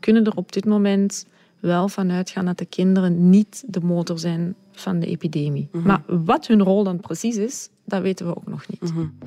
kunnen 0.00 0.24
er 0.24 0.36
op 0.36 0.52
dit 0.52 0.64
moment 0.64 1.26
wel 1.60 1.88
van 1.88 2.10
uitgaan 2.10 2.44
dat 2.44 2.58
de 2.58 2.64
kinderen 2.64 3.30
niet 3.30 3.64
de 3.66 3.80
motor 3.80 4.18
zijn 4.18 4.54
van 4.72 5.00
de 5.00 5.06
epidemie. 5.06 5.68
Mm 5.72 5.80
-hmm. 5.80 5.88
Maar 5.88 6.02
wat 6.24 6.46
hun 6.46 6.62
rol 6.62 6.84
dan 6.84 7.00
precies 7.00 7.36
is, 7.36 7.68
dat 7.84 8.02
weten 8.02 8.26
we 8.26 8.36
ook 8.36 8.46
nog 8.46 8.68
niet. 8.68 8.80
Mm 8.80 8.96
-hmm. 8.96 9.18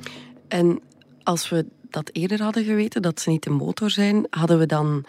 En 0.48 0.80
als 1.22 1.48
we 1.48 1.66
dat 1.90 2.10
eerder 2.12 2.42
hadden 2.42 2.64
geweten, 2.64 3.02
dat 3.02 3.20
ze 3.20 3.30
niet 3.30 3.42
de 3.42 3.50
motor 3.50 3.90
zijn, 3.90 4.26
hadden 4.30 4.58
we 4.58 4.66
dan 4.66 5.04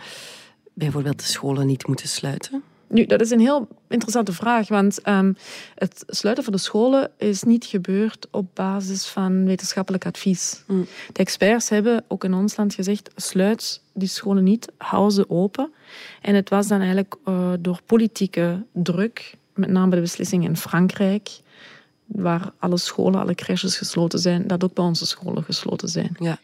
bijvoorbeeld 0.74 1.20
de 1.20 1.26
scholen 1.26 1.68
niet 1.68 1.88
moeten 1.88 2.08
sluiten? 2.08 2.64
Nu, 2.88 3.06
dat 3.06 3.22
is 3.22 3.30
een 3.30 3.40
heel 3.40 3.68
interessante 3.88 4.34
vraag, 4.34 4.68
want 4.68 5.08
um, 5.08 5.36
het 5.76 6.04
sluiten 6.08 6.44
van 6.44 6.54
de 6.54 6.60
scholen 6.60 7.12
is 7.18 7.44
niet 7.44 7.66
gebeurd 7.66 8.28
op 8.32 8.48
basis 8.54 9.06
van 9.06 9.46
wetenschappelijk 9.46 10.06
advies. 10.06 10.64
Mm. 10.68 10.86
De 11.12 11.20
experts 11.20 11.70
hebben 11.70 12.04
ook 12.08 12.24
in 12.24 12.34
ons 12.34 12.56
land 12.56 12.74
gezegd, 12.74 13.10
sluit 13.16 13.82
die 13.94 14.08
scholen 14.08 14.44
niet, 14.44 14.72
hou 14.78 15.10
ze 15.10 15.30
open. 15.30 15.72
En 16.22 16.36
het 16.36 16.50
was 16.50 16.68
dan 16.68 16.80
eigenlijk 16.80 17.16
uh, 17.26 17.54
door 17.60 17.80
politieke 17.86 18.64
druk, 18.72 19.36
met 19.54 19.70
name 19.70 19.96
de 19.96 20.02
beslissing 20.02 20.44
in 20.44 20.58
Frankrijk, 20.58 21.30
waar 22.06 22.52
alle 22.60 22.78
scholen, 22.78 23.20
alle 23.20 23.36
crèches 23.36 23.78
gesloten 23.78 24.20
zijn, 24.20 24.48
dat 24.48 24.64
ook 24.64 24.74
bij 24.74 24.84
onze 24.84 25.06
scholen 25.06 25.44
gesloten 25.44 25.90
zijn. 25.90 26.16
Ja, 26.20 26.40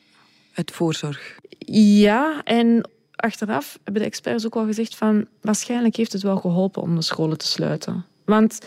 uit 0.53 0.71
voorzorg. 0.71 1.39
Ja, 1.75 2.43
en 2.43 2.89
achteraf 3.21 3.79
hebben 3.83 4.01
de 4.01 4.07
experts 4.07 4.45
ook 4.45 4.55
al 4.55 4.65
gezegd 4.65 4.95
van 4.95 5.27
waarschijnlijk 5.41 5.95
heeft 5.95 6.13
het 6.13 6.21
wel 6.21 6.37
geholpen 6.37 6.81
om 6.81 6.95
de 6.95 7.01
scholen 7.01 7.37
te 7.37 7.47
sluiten. 7.47 8.05
Want 8.25 8.59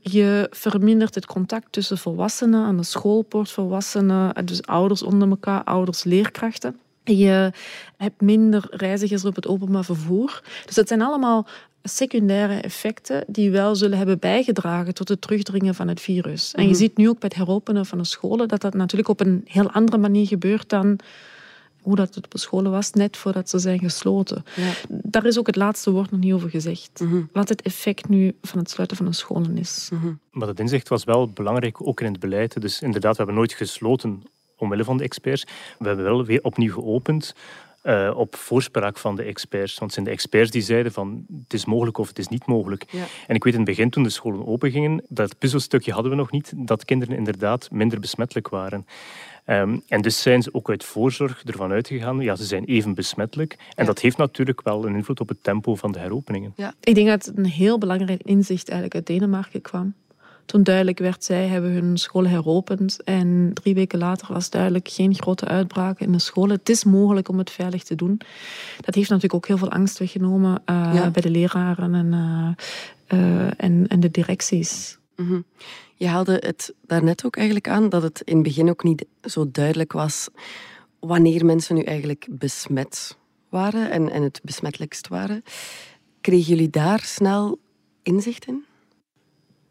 je 0.00 0.46
vermindert 0.50 1.14
het 1.14 1.26
contact 1.26 1.66
tussen 1.72 1.98
volwassenen 1.98 2.64
aan 2.64 2.76
de 2.76 2.82
schoolpoort, 2.82 3.50
volwassenen, 3.50 4.46
dus 4.46 4.62
ouders 4.62 5.02
onder 5.02 5.28
elkaar, 5.28 5.64
ouders, 5.64 6.04
leerkrachten. 6.04 6.78
Je 7.04 7.52
hebt 7.96 8.20
minder 8.20 8.66
reizigers 8.70 9.24
op 9.24 9.34
het 9.34 9.46
openbaar 9.46 9.84
vervoer. 9.84 10.42
Dus 10.66 10.74
dat 10.74 10.88
zijn 10.88 11.02
allemaal 11.02 11.46
secundaire 11.82 12.60
effecten 12.60 13.24
die 13.26 13.50
wel 13.50 13.76
zullen 13.76 13.98
hebben 13.98 14.18
bijgedragen 14.18 14.94
tot 14.94 15.08
het 15.08 15.20
terugdringen 15.20 15.74
van 15.74 15.88
het 15.88 16.00
virus. 16.00 16.52
En 16.52 16.62
je 16.62 16.68
-hmm. 16.68 16.78
ziet 16.78 16.96
nu 16.96 17.08
ook 17.08 17.18
bij 17.18 17.28
het 17.28 17.38
heropenen 17.38 17.86
van 17.86 17.98
de 17.98 18.04
scholen 18.04 18.48
dat 18.48 18.60
dat 18.60 18.74
natuurlijk 18.74 19.10
op 19.10 19.20
een 19.20 19.44
heel 19.44 19.70
andere 19.70 19.98
manier 19.98 20.26
gebeurt 20.26 20.68
dan 20.68 20.98
hoe 21.84 21.96
dat 21.96 22.14
het 22.14 22.24
op 22.24 22.30
de 22.30 22.38
scholen 22.38 22.70
was, 22.70 22.90
net 22.90 23.16
voordat 23.16 23.48
ze 23.48 23.58
zijn 23.58 23.78
gesloten. 23.78 24.44
Ja. 24.56 24.72
Daar 24.88 25.26
is 25.26 25.38
ook 25.38 25.46
het 25.46 25.56
laatste 25.56 25.90
woord 25.90 26.10
nog 26.10 26.20
niet 26.20 26.32
over 26.32 26.50
gezegd. 26.50 27.00
Mm 27.00 27.08
-hmm. 27.08 27.28
Wat 27.32 27.48
het 27.48 27.62
effect 27.62 28.08
nu 28.08 28.36
van 28.42 28.58
het 28.58 28.70
sluiten 28.70 28.96
van 28.96 29.06
de 29.06 29.12
scholen 29.12 29.58
is. 29.58 29.88
Mm 29.92 30.00
-hmm. 30.00 30.18
Maar 30.30 30.46
dat 30.46 30.60
inzicht 30.60 30.88
was 30.88 31.04
wel 31.04 31.28
belangrijk, 31.28 31.86
ook 31.86 32.00
in 32.00 32.12
het 32.12 32.20
beleid. 32.20 32.60
Dus 32.60 32.82
inderdaad, 32.82 33.10
we 33.10 33.16
hebben 33.16 33.36
nooit 33.36 33.52
gesloten 33.52 34.22
omwille 34.56 34.84
van 34.84 34.96
de 34.96 35.04
experts. 35.04 35.44
We 35.78 35.86
hebben 35.86 36.04
wel 36.04 36.24
weer 36.24 36.42
opnieuw 36.42 36.72
geopend 36.72 37.34
uh, 37.84 38.12
op 38.16 38.36
voorspraak 38.36 38.98
van 38.98 39.16
de 39.16 39.22
experts. 39.22 39.78
Want 39.78 39.82
het 39.84 39.92
zijn 39.92 40.04
de 40.04 40.10
experts 40.10 40.50
die 40.50 40.62
zeiden 40.62 40.92
van 40.92 41.26
het 41.42 41.54
is 41.54 41.64
mogelijk 41.64 41.98
of 41.98 42.08
het 42.08 42.18
is 42.18 42.28
niet 42.28 42.46
mogelijk. 42.46 42.84
Ja. 42.90 43.04
En 43.26 43.34
ik 43.34 43.44
weet 43.44 43.52
in 43.52 43.60
het 43.60 43.68
begin 43.68 43.90
toen 43.90 44.02
de 44.02 44.10
scholen 44.10 44.46
opengingen, 44.46 45.04
dat 45.08 45.38
puzzelstukje 45.38 45.92
hadden 45.92 46.10
we 46.10 46.16
nog 46.16 46.30
niet, 46.30 46.52
dat 46.56 46.84
kinderen 46.84 47.16
inderdaad 47.16 47.70
minder 47.70 48.00
besmettelijk 48.00 48.48
waren. 48.48 48.86
Um, 49.46 49.82
en 49.88 50.02
dus 50.02 50.22
zijn 50.22 50.42
ze 50.42 50.54
ook 50.54 50.70
uit 50.70 50.84
voorzorg 50.84 51.42
ervan 51.44 51.70
uitgegaan, 51.72 52.20
ja, 52.20 52.36
ze 52.36 52.44
zijn 52.44 52.64
even 52.64 52.94
besmettelijk. 52.94 53.52
En 53.52 53.58
Ja. 53.76 53.84
dat 53.84 54.00
heeft 54.00 54.16
natuurlijk 54.16 54.62
wel 54.62 54.86
een 54.86 54.94
invloed 54.94 55.20
op 55.20 55.28
het 55.28 55.42
tempo 55.42 55.74
van 55.74 55.92
de 55.92 55.98
heropeningen. 55.98 56.54
Ik 56.80 56.94
denk 56.94 57.08
dat 57.08 57.32
een 57.34 57.46
heel 57.46 57.78
belangrijk 57.78 58.22
inzicht 58.22 58.68
eigenlijk 58.68 58.94
uit 58.94 59.06
Denemarken 59.06 59.60
kwam. 59.60 59.94
Toen 60.46 60.62
duidelijk 60.62 60.98
werd, 60.98 61.24
zij 61.24 61.46
hebben 61.46 61.70
hun 61.70 61.96
scholen 61.96 62.30
heropend. 62.30 63.02
En 63.04 63.50
drie 63.54 63.74
weken 63.74 63.98
later 63.98 64.32
was 64.32 64.50
duidelijk 64.50 64.88
geen 64.88 65.14
grote 65.14 65.46
uitbraken 65.46 66.06
in 66.06 66.12
de 66.12 66.18
scholen. 66.18 66.56
Het 66.56 66.68
is 66.68 66.84
mogelijk 66.84 67.28
om 67.28 67.38
het 67.38 67.50
veilig 67.50 67.82
te 67.82 67.94
doen. 67.94 68.20
Dat 68.80 68.94
heeft 68.94 69.08
natuurlijk 69.08 69.34
ook 69.34 69.46
heel 69.46 69.58
veel 69.58 69.70
angst 69.70 69.98
weggenomen 69.98 70.62
eh, 70.64 70.90
Ja. 70.94 71.10
bij 71.10 71.22
de 71.22 71.30
leraren 71.30 71.94
en, 71.94 72.12
eh, 72.12 73.18
eh, 73.18 73.50
en, 73.56 73.86
en 73.88 74.00
de 74.00 74.10
directies. 74.10 74.98
Mhm. 75.16 75.40
Je 75.94 76.06
haalde 76.06 76.36
het 76.40 76.74
daarnet 76.86 77.24
ook 77.24 77.36
eigenlijk 77.36 77.68
aan 77.68 77.88
dat 77.88 78.02
het 78.02 78.20
in 78.24 78.34
het 78.34 78.44
begin 78.44 78.68
ook 78.68 78.82
niet 78.82 79.04
zo 79.22 79.50
duidelijk 79.50 79.92
was 79.92 80.28
wanneer 80.98 81.44
mensen 81.44 81.74
nu 81.74 81.82
eigenlijk 81.82 82.26
besmet 82.30 83.16
waren 83.48 83.90
en, 83.90 84.10
en 84.10 84.22
het 84.22 84.40
besmettelijkst 84.42 85.08
waren. 85.08 85.42
Kregen 86.20 86.54
jullie 86.54 86.70
daar 86.70 87.00
snel 87.00 87.58
inzicht 88.02 88.46
in? 88.46 88.64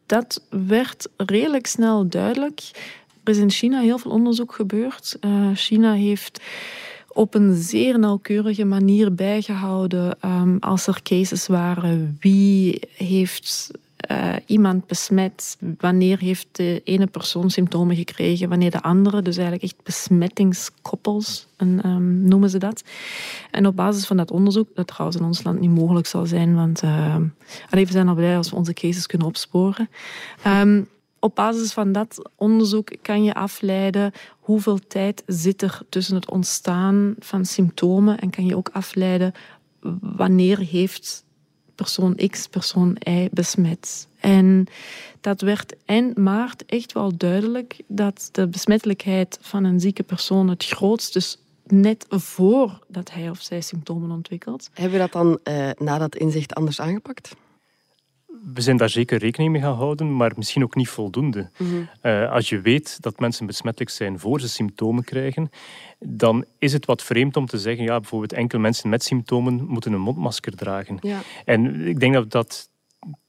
dat 0.05 0.41
werd 0.49 1.09
redelijk 1.17 1.67
snel 1.67 2.07
duidelijk. 2.09 2.59
Er 3.23 3.31
is 3.31 3.37
in 3.37 3.49
China 3.49 3.79
heel 3.79 3.97
veel 3.97 4.11
onderzoek 4.11 4.53
gebeurd. 4.53 5.17
Uh, 5.21 5.49
China 5.53 5.93
heeft 5.93 6.41
op 7.07 7.33
een 7.33 7.55
zeer 7.55 7.99
nauwkeurige 7.99 8.65
manier 8.65 9.13
bijgehouden 9.13 10.17
um, 10.25 10.57
als 10.59 10.87
er 10.87 11.01
cases 11.03 11.47
waren. 11.47 12.17
Wie 12.19 12.79
heeft 12.95 13.71
uh, 14.11 14.35
iemand 14.45 14.87
besmet? 14.87 15.57
Wanneer 15.77 16.19
heeft 16.19 16.47
de 16.51 16.81
ene 16.83 17.07
persoon 17.07 17.49
symptomen 17.49 17.95
gekregen? 17.95 18.49
Wanneer 18.49 18.71
de 18.71 18.81
andere? 18.81 19.21
Dus 19.21 19.37
eigenlijk 19.37 19.65
echt 19.65 19.83
besmettingskoppels 19.83 21.47
en, 21.57 21.87
um, 21.87 22.27
noemen 22.27 22.49
ze 22.49 22.57
dat. 22.57 22.83
En 23.51 23.67
op 23.67 23.75
basis 23.75 24.05
van 24.05 24.17
dat 24.17 24.31
onderzoek, 24.31 24.67
dat 24.75 24.87
trouwens 24.87 25.19
in 25.19 25.25
ons 25.25 25.43
land 25.43 25.59
niet 25.59 25.75
mogelijk 25.75 26.07
zal 26.07 26.25
zijn, 26.25 26.55
want 26.55 26.83
uh, 26.83 27.15
we 27.69 27.85
zijn 27.85 28.07
al 28.07 28.15
blij 28.15 28.37
als 28.37 28.49
we 28.49 28.55
onze 28.55 28.73
cases 28.73 29.07
kunnen 29.07 29.27
opsporen. 29.27 29.89
Um, 30.47 30.87
op 31.23 31.35
basis 31.35 31.73
van 31.73 31.91
dat 31.91 32.29
onderzoek 32.35 32.89
kan 33.01 33.23
je 33.23 33.33
afleiden 33.33 34.11
hoeveel 34.39 34.79
tijd 34.87 35.23
zit 35.25 35.61
er 35.61 35.81
tussen 35.89 36.15
het 36.15 36.31
ontstaan 36.31 37.15
van 37.19 37.45
symptomen 37.45 38.19
en 38.19 38.29
kan 38.29 38.45
je 38.45 38.55
ook 38.55 38.69
afleiden 38.73 39.33
wanneer 40.01 40.59
heeft 40.59 41.23
persoon 41.75 42.15
X, 42.29 42.47
persoon 42.47 42.97
Y 43.07 43.29
besmet. 43.31 44.07
En 44.19 44.67
dat 45.21 45.41
werd 45.41 45.75
eind 45.85 46.17
maart 46.17 46.65
echt 46.65 46.93
wel 46.93 47.17
duidelijk 47.17 47.81
dat 47.87 48.29
de 48.31 48.47
besmettelijkheid 48.47 49.37
van 49.41 49.63
een 49.63 49.79
zieke 49.79 50.03
persoon 50.03 50.49
het 50.49 50.65
grootst 50.65 51.15
is 51.15 51.37
net 51.65 52.05
voordat 52.09 53.11
hij 53.11 53.29
of 53.29 53.41
zij 53.41 53.61
symptomen 53.61 54.11
ontwikkelt. 54.11 54.69
Hebben 54.73 54.99
we 54.99 54.99
dat 54.99 55.11
dan 55.11 55.39
uh, 55.43 55.69
na 55.77 55.97
dat 55.97 56.15
inzicht 56.15 56.53
anders 56.53 56.81
aangepakt? 56.81 57.35
We 58.53 58.61
zijn 58.61 58.77
daar 58.77 58.89
zeker 58.89 59.17
rekening 59.17 59.51
mee 59.51 59.61
gaan 59.61 59.75
houden, 59.75 60.15
maar 60.15 60.31
misschien 60.35 60.63
ook 60.63 60.75
niet 60.75 60.89
voldoende. 60.89 61.49
Mhm. 61.57 61.63
Mm 61.63 61.87
-hmm. 62.01 62.11
uh, 62.11 62.31
als 62.31 62.49
je 62.49 62.61
weet 62.61 63.01
dat 63.01 63.19
mensen 63.19 63.45
besmettelijk 63.45 63.91
zijn 63.91 64.19
voor 64.19 64.39
ze 64.39 64.49
symptomen 64.49 65.03
krijgen, 65.03 65.49
dan 65.99 66.45
is 66.57 66.73
het 66.73 66.85
wat 66.85 67.03
vreemd 67.03 67.37
om 67.37 67.45
te 67.45 67.59
zeggen, 67.59 67.83
ja, 67.83 67.99
bijvoorbeeld 67.99 68.33
enkel 68.33 68.59
mensen 68.59 68.89
met 68.89 69.03
symptomen 69.03 69.65
moeten 69.65 69.93
een 69.93 70.01
mondmasker 70.01 70.55
dragen. 70.55 70.97
Ja. 71.01 71.19
En 71.45 71.87
ik 71.87 71.99
denk 71.99 72.13
dat 72.13 72.23
we 72.23 72.29
dat 72.29 72.69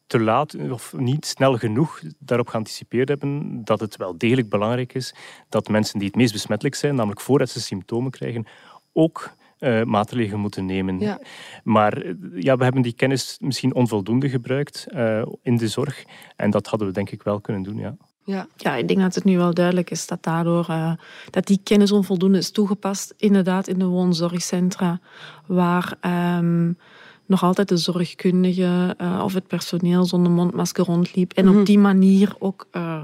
te 0.06 0.20
laat 0.20 0.54
of 0.70 0.92
niet 0.96 1.26
snel 1.26 1.56
genoeg 1.56 2.00
daarop 2.18 2.48
geanticipeerd 2.48 3.08
hebben 3.08 3.60
dat 3.64 3.80
het 3.80 3.96
wel 3.96 4.18
degelijk 4.18 4.48
belangrijk 4.48 4.94
is 4.94 5.14
dat 5.48 5.68
mensen 5.68 5.98
die 5.98 6.08
het 6.08 6.16
meest 6.16 6.32
besmettelijk 6.32 6.76
zijn, 6.76 6.94
namelijk 6.94 7.20
voordat 7.20 7.50
ze 7.50 7.60
symptomen 7.60 8.10
krijgen, 8.10 8.46
ook 8.92 9.34
uh, 9.64 9.82
maatregelen 9.82 10.40
moeten 10.40 10.66
nemen. 10.66 10.98
Ja. 10.98 11.20
Maar 11.64 12.02
ja, 12.34 12.56
we 12.56 12.64
hebben 12.64 12.82
die 12.82 12.92
kennis 12.92 13.36
misschien 13.40 13.74
onvoldoende 13.74 14.28
gebruikt 14.28 14.86
uh, 14.94 15.22
in 15.42 15.56
de 15.56 15.68
zorg. 15.68 16.04
En 16.36 16.50
dat 16.50 16.66
hadden 16.66 16.88
we 16.88 16.94
denk 16.94 17.10
ik 17.10 17.22
wel 17.22 17.40
kunnen 17.40 17.62
doen, 17.62 17.76
ja. 17.76 17.96
Ja. 18.26 18.46
ja, 18.56 18.74
ik 18.76 18.88
denk 18.88 19.00
dat 19.00 19.14
het 19.14 19.24
nu 19.24 19.36
wel 19.36 19.54
duidelijk 19.54 19.90
is 19.90 20.06
dat 20.06 20.22
daardoor 20.22 20.66
uh, 20.70 20.92
dat 21.30 21.46
die 21.46 21.60
kennis 21.62 21.92
onvoldoende 21.92 22.38
is 22.38 22.50
toegepast, 22.50 23.14
inderdaad 23.16 23.68
in 23.68 23.78
de 23.78 23.84
woonzorgcentra, 23.84 25.00
waar 25.46 25.96
um, 26.38 26.78
nog 27.26 27.42
altijd 27.42 27.68
de 27.68 27.76
zorgkundige 27.76 28.94
uh, 29.00 29.20
of 29.24 29.34
het 29.34 29.46
personeel 29.46 30.04
zonder 30.04 30.32
mondmasker 30.32 30.84
rondliep 30.84 31.32
en 31.32 31.42
Mhm. 31.44 31.46
mm 31.46 31.50
-hmm. 31.52 31.60
op 31.60 31.66
die 31.66 31.78
manier 31.78 32.34
ook 32.38 32.66
uh, 32.72 33.02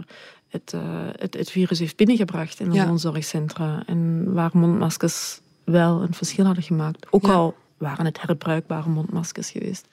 het, 0.49 0.75
het, 1.19 1.35
het, 1.35 1.51
virus 1.51 1.79
heeft 1.79 1.97
binnengebracht 1.97 2.61
in 2.61 2.69
de 2.71 2.77
Ja. 2.77 2.87
woonzorgcentra 2.87 3.83
en 3.87 4.33
waar 4.33 4.51
mondmaskers 4.53 5.41
wel 5.71 6.03
een 6.03 6.15
verschil 6.15 6.45
hadden 6.45 6.65
gemaakt. 6.65 7.07
Ook 7.11 7.27
Ja. 7.27 7.33
al 7.33 7.55
waren 7.79 8.05
het 8.05 8.21
herbruikbare 8.21 8.89
mondmaskers 8.89 9.51
geweest. 9.51 9.87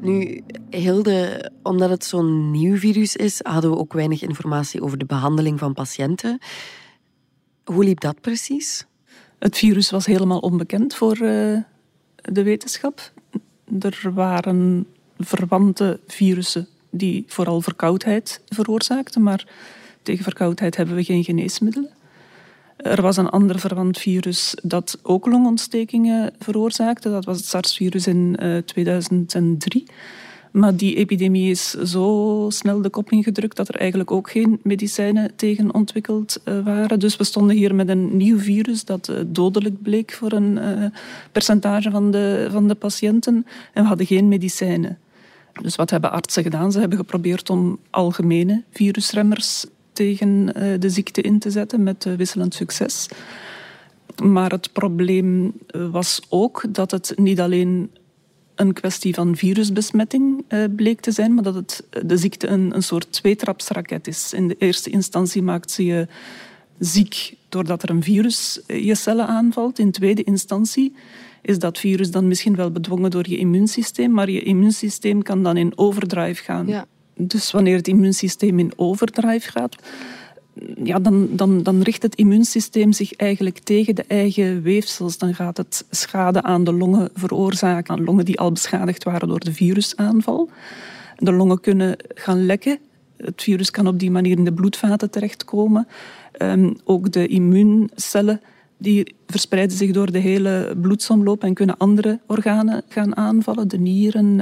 Nu, 0.00 0.42
Hilde, 0.70 1.50
omdat 1.62 1.90
het 1.90 2.04
zo'n 2.04 2.50
nieuw 2.50 2.76
virus 2.76 3.16
is, 3.16 3.40
hadden 3.42 3.70
we 3.70 3.76
ook 3.76 3.92
weinig 3.92 4.22
informatie 4.22 4.82
over 4.82 4.98
de 4.98 5.04
behandeling 5.04 5.58
van 5.58 5.74
patiënten. 5.74 6.38
Hoe 7.64 7.84
liep 7.84 8.00
dat 8.00 8.20
precies? 8.20 8.86
Het 9.38 9.58
virus 9.58 9.90
was 9.90 10.06
helemaal 10.06 10.38
onbekend 10.38 10.94
voor 10.94 11.12
uh, 11.14 11.58
de 12.14 12.42
wetenschap. 12.42 13.12
Er 13.80 14.10
waren 14.14 14.86
verwante 15.18 16.00
virussen 16.06 16.68
die 16.90 17.24
vooral 17.26 17.60
verkoudheid 17.60 18.40
veroorzaakten, 18.48 19.22
maar 19.22 19.46
tegen 20.02 20.24
verkoudheid 20.24 20.76
hebben 20.76 20.94
we 20.94 21.04
geen 21.04 21.24
geneesmiddelen. 21.24 21.90
Er 22.76 23.02
was 23.02 23.16
een 23.16 23.28
ander 23.28 23.58
verwant 23.58 23.98
virus 23.98 24.54
dat 24.62 24.98
ook 25.02 25.26
longontstekingen 25.26 26.32
veroorzaakte. 26.38 27.10
Dat 27.10 27.24
was 27.24 27.36
het 27.36 27.46
SARS-virus 27.46 28.06
in 28.06 28.36
uh, 28.42 28.56
2003. 28.56 29.84
Maar 30.50 30.76
die 30.76 30.96
epidemie 30.96 31.50
is 31.50 31.70
zo 31.70 32.46
snel 32.48 32.82
de 32.82 32.88
kop 32.88 33.10
ingedrukt 33.10 33.56
dat 33.56 33.68
er 33.68 33.74
eigenlijk 33.74 34.10
ook 34.10 34.30
geen 34.30 34.60
medicijnen 34.62 35.36
tegen 35.36 35.74
ontwikkeld 35.74 36.40
uh, 36.44 36.64
waren. 36.64 36.98
Dus 36.98 37.16
we 37.16 37.24
stonden 37.24 37.56
hier 37.56 37.74
met 37.74 37.88
een 37.88 38.16
nieuw 38.16 38.38
virus 38.38 38.84
dat 38.84 39.08
uh, 39.08 39.16
dodelijk 39.26 39.82
bleek 39.82 40.12
voor 40.12 40.32
een 40.32 40.58
percentage 41.32 41.90
van 41.90 42.10
de, 42.10 42.48
van 42.50 42.68
de 42.68 42.74
patiënten. 42.74 43.46
En 43.72 43.82
we 43.82 43.88
hadden 43.88 44.06
geen 44.06 44.28
medicijnen. 44.28 44.98
Dus 45.62 45.76
wat 45.76 45.90
hebben 45.90 46.10
artsen 46.10 46.42
gedaan? 46.42 46.72
Ze 46.72 46.78
hebben 46.78 46.98
geprobeerd 46.98 47.50
om 47.50 47.78
algemene 47.90 48.62
virusremmers 48.70 49.66
tegen 49.92 50.52
uh, 50.56 50.80
de 50.80 50.90
ziekte 50.90 51.20
in 51.20 51.38
te 51.38 51.50
zetten 51.50 51.82
met 51.82 52.04
uh, 52.04 52.14
wisselend 52.14 52.54
succes. 52.54 53.08
Maar 54.22 54.50
het 54.50 54.72
probleem 54.72 55.52
was 55.90 56.20
ook 56.28 56.64
dat 56.68 56.90
het 56.90 57.12
niet 57.16 57.40
alleen 57.40 57.90
een 58.54 58.72
kwestie 58.72 59.14
van 59.14 59.36
virusbesmetting 59.36 60.44
bleek 60.76 61.00
te 61.00 61.10
zijn, 61.10 61.34
maar 61.34 61.42
dat 61.42 61.54
het, 61.54 61.84
de 62.06 62.16
ziekte 62.16 62.46
een, 62.46 62.74
een 62.74 62.82
soort 62.82 63.12
tweetrapsraket 63.12 64.06
is. 64.06 64.32
In 64.32 64.48
de 64.48 64.56
eerste 64.58 64.90
instantie 64.90 65.42
maakt 65.42 65.70
ze 65.70 65.84
je 65.84 66.06
ziek 66.78 67.34
doordat 67.48 67.82
er 67.82 67.90
een 67.90 68.02
virus 68.02 68.60
je 68.66 68.94
cellen 68.94 69.26
aanvalt. 69.26 69.78
In 69.78 69.90
tweede 69.90 70.22
instantie 70.22 70.94
is 71.42 71.58
dat 71.58 71.78
virus 71.78 72.10
dan 72.10 72.28
misschien 72.28 72.56
wel 72.56 72.70
bedwongen 72.70 73.10
door 73.10 73.28
je 73.28 73.38
immuunsysteem, 73.38 74.10
maar 74.12 74.30
je 74.30 74.42
immuunsysteem 74.42 75.22
kan 75.22 75.42
dan 75.42 75.56
in 75.56 75.72
overdrive 75.74 76.42
gaan. 76.42 76.66
Ja. 76.66 76.86
Dus 77.16 77.50
wanneer 77.50 77.76
het 77.76 77.88
immuunsysteem 77.88 78.58
in 78.58 78.72
overdrive 78.76 79.50
gaat, 79.50 79.76
ja, 80.82 80.98
dan, 80.98 81.28
dan, 81.30 81.62
dan 81.62 81.82
richt 81.82 82.02
het 82.02 82.14
immuunsysteem 82.14 82.92
zich 82.92 83.12
eigenlijk 83.12 83.58
tegen 83.58 83.94
de 83.94 84.04
eigen 84.08 84.62
weefsels. 84.62 85.18
Dan 85.18 85.34
gaat 85.34 85.56
het 85.56 85.84
schade 85.90 86.42
aan 86.42 86.64
de 86.64 86.72
longen 86.72 87.10
veroorzaken, 87.14 87.94
aan 87.94 88.04
longen 88.04 88.24
die 88.24 88.38
al 88.38 88.52
beschadigd 88.52 89.04
waren 89.04 89.28
door 89.28 89.40
de 89.40 89.52
virusaanval. 89.52 90.50
De 91.16 91.32
longen 91.32 91.60
kunnen 91.60 91.96
gaan 92.14 92.46
lekken. 92.46 92.78
Het 93.16 93.42
virus 93.42 93.70
kan 93.70 93.86
op 93.86 93.98
die 93.98 94.10
manier 94.10 94.36
in 94.38 94.44
de 94.44 94.52
bloedvaten 94.52 95.10
terechtkomen. 95.10 95.88
Um, 96.42 96.76
ook 96.84 97.12
de 97.12 97.26
immuuncellen 97.26 98.40
die 98.80 99.14
verspreiden 99.26 99.76
zich 99.76 99.90
door 99.90 100.12
de 100.12 100.18
hele 100.18 100.74
bloedsomloop 100.80 101.44
en 101.44 101.54
kunnen 101.54 101.76
andere 101.76 102.20
organen 102.26 102.82
gaan 102.88 103.16
aanvallen, 103.16 103.68
de 103.68 103.78
nieren, 103.78 104.36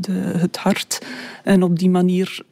de, 0.00 0.12
het 0.12 0.56
hart. 0.56 1.06
En 1.44 1.62
op 1.62 1.78
die 1.78 1.90
manier 1.90 2.44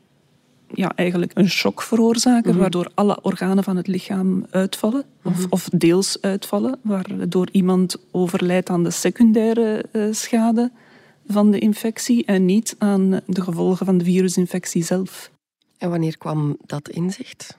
ja, 0.74 0.92
eigenlijk 0.94 1.30
een 1.34 1.50
shock 1.50 1.82
veroorzaken, 1.82 2.42
mm 2.44 2.50
-hmm. 2.50 2.60
waardoor 2.60 2.90
alle 2.94 3.22
organen 3.22 3.64
van 3.64 3.76
het 3.76 3.86
lichaam 3.86 4.46
uitvallen, 4.50 5.04
mm 5.22 5.32
-hmm. 5.32 5.44
of, 5.44 5.46
of, 5.50 5.68
deels 5.68 6.20
uitvallen, 6.20 6.78
waardoor 6.82 7.48
iemand 7.52 7.96
overlijdt 8.10 8.70
aan 8.70 8.84
de 8.84 8.90
secundaire 8.90 9.84
uh, 9.92 10.04
schade 10.10 10.70
van 11.26 11.50
de 11.50 11.58
infectie 11.58 12.24
en 12.24 12.44
niet 12.44 12.74
aan 12.78 13.20
de 13.26 13.42
gevolgen 13.42 13.86
van 13.86 13.98
de 13.98 14.04
virusinfectie 14.04 14.84
zelf. 14.84 15.30
En 15.78 15.90
wanneer 15.90 16.18
kwam 16.18 16.56
dat 16.66 16.88
inzicht? 16.88 17.58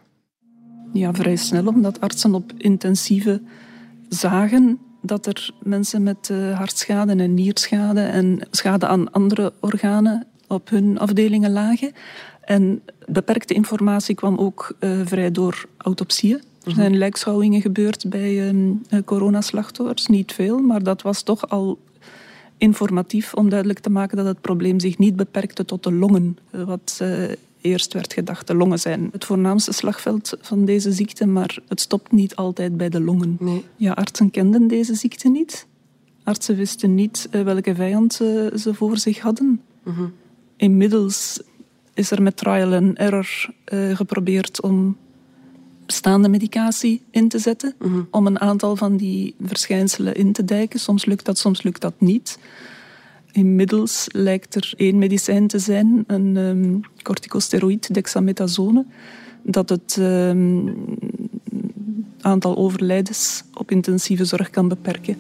Ja, 0.93 1.13
vrij 1.13 1.35
snel, 1.35 1.67
omdat 1.67 2.01
artsen 2.01 2.33
op 2.33 2.53
intensieve 2.57 3.41
zagen 4.09 4.79
dat 5.01 5.25
er 5.25 5.49
mensen 5.63 6.03
met 6.03 6.29
uh, 6.31 6.57
hartschade 6.57 7.11
en 7.11 7.33
nierschade 7.33 8.01
en 8.01 8.39
schade 8.51 8.87
aan 8.87 9.11
andere 9.11 9.53
organen 9.59 10.27
op 10.47 10.69
hun 10.69 10.99
afdelingen 10.99 11.51
lagen. 11.51 11.91
En 12.41 12.81
beperkte 13.05 13.53
informatie 13.53 14.15
kwam 14.15 14.37
ook 14.37 14.75
uh, 14.79 14.99
vrij 15.05 15.31
door 15.31 15.65
autopsieën. 15.77 16.37
Er 16.37 16.69
mhm. 16.69 16.75
zijn 16.75 16.97
lijkschouwingen 16.97 17.61
gebeurd 17.61 18.09
bij 18.09 18.51
uh, 18.51 18.75
coronaslachtoffers, 19.05 20.07
niet 20.07 20.33
veel, 20.33 20.59
maar 20.59 20.83
dat 20.83 21.01
was 21.01 21.23
toch 21.23 21.49
al 21.49 21.79
informatief 22.57 23.33
om 23.33 23.49
duidelijk 23.49 23.79
te 23.79 23.89
maken 23.89 24.17
dat 24.17 24.25
het 24.25 24.41
probleem 24.41 24.79
zich 24.79 24.97
niet 24.97 25.15
beperkte 25.15 25.65
tot 25.65 25.83
de 25.83 25.91
longen, 25.91 26.37
wat 26.51 27.03
eerst 27.63 27.93
werd 27.93 28.13
gedacht. 28.13 28.47
De 28.47 28.55
longen 28.55 28.79
zijn 28.79 29.09
het 29.11 29.25
voornaamste 29.25 29.71
slagveld 29.71 30.37
van 30.41 30.65
deze 30.65 30.91
ziekte, 30.91 31.25
maar 31.25 31.57
het 31.67 31.81
stopt 31.81 32.11
niet 32.11 32.35
altijd 32.35 32.77
bij 32.77 32.89
de 32.89 33.01
longen. 33.01 33.37
Nee. 33.39 33.65
Ja, 33.75 33.91
artsen 33.91 34.31
kenden 34.31 34.67
deze 34.67 34.95
ziekte 34.95 35.29
niet. 35.29 35.67
Artsen 36.23 36.55
wisten 36.55 36.95
niet 36.95 37.27
eh, 37.31 37.41
welke 37.41 37.75
vijand 37.75 38.13
ze 38.13 38.69
voor 38.71 38.97
zich 38.97 39.19
hadden. 39.19 39.61
Mhm. 39.83 40.05
Inmiddels 40.57 41.41
is 41.93 42.11
er 42.11 42.21
met 42.21 42.37
trial 42.37 42.73
and 42.73 42.97
error 42.97 43.53
uh, 43.73 43.95
geprobeerd 43.95 44.61
om 44.61 44.97
bestaande 45.85 46.29
medicatie 46.29 47.01
in 47.11 47.27
te 47.27 47.39
zetten, 47.39 47.75
mhm. 47.79 48.01
om 48.11 48.27
een 48.27 48.39
aantal 48.39 48.75
van 48.75 48.97
die 48.97 49.35
verschijnselen 49.41 50.15
in 50.15 50.31
te 50.31 50.45
dijken. 50.45 50.79
Soms 50.79 51.05
lukt 51.05 51.25
dat, 51.25 51.37
soms 51.37 51.63
lukt 51.63 51.81
dat 51.81 51.93
niet. 51.97 52.39
Inmiddels 53.33 54.07
lijkt 54.11 54.55
er 54.55 54.73
één 54.77 54.97
medicijn 54.97 55.47
te 55.47 55.59
zijn, 55.59 56.03
een 56.07 56.35
um, 56.35 56.81
corticosteroïd, 57.01 57.93
dat 59.43 59.69
het 59.69 59.97
um, 59.99 60.75
aantal 62.21 62.57
overlijdens 62.57 63.43
op 63.53 63.71
intensieve 63.71 64.25
zorg 64.25 64.49
kan 64.49 64.67
beperken. 64.67 65.17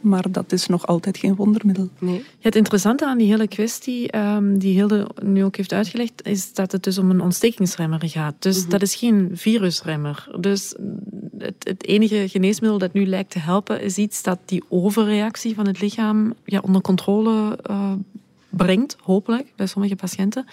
Maar 0.00 0.30
dat 0.30 0.52
is 0.52 0.66
nog 0.66 0.86
altijd 0.86 1.16
geen 1.16 1.34
wondermiddel. 1.34 1.88
Nee. 1.98 2.24
het 2.40 2.56
interessante 2.56 3.06
aan 3.06 3.18
die 3.18 3.26
hele 3.26 3.48
kwestie, 3.48 4.16
um, 4.16 4.58
die 4.58 4.74
Hilde 4.74 5.08
nu 5.22 5.44
ook 5.44 5.56
heeft 5.56 5.72
uitgelegd, 5.72 6.26
is 6.26 6.52
dat 6.52 6.72
het 6.72 6.82
dus 6.82 6.98
om 6.98 7.10
een 7.10 7.20
ontstekingsremmer 7.20 8.08
gaat. 8.08 8.34
Dus 8.38 8.60
mhm. 8.60 8.70
dat 8.70 8.82
is 8.82 8.94
geen 8.94 9.30
virusremmer. 9.32 10.28
Dus 10.40 10.74
het, 11.38 11.86
enige 11.86 12.28
geneesmiddel 12.28 12.78
dat 12.78 12.92
nu 12.92 13.06
lijkt 13.06 13.30
te 13.30 13.38
helpen, 13.38 13.80
is 13.80 13.96
iets 13.96 14.22
dat 14.22 14.38
die 14.44 14.62
overreactie 14.68 15.54
van 15.54 15.66
het 15.66 15.80
lichaam 15.80 16.34
ja, 16.44 16.60
onder 16.62 16.80
controle 16.80 17.58
uh, 17.70 17.92
brengt, 18.48 18.96
hopelijk, 19.02 19.52
bij 19.56 19.66
sommige 19.66 19.96
patiënten. 19.96 20.46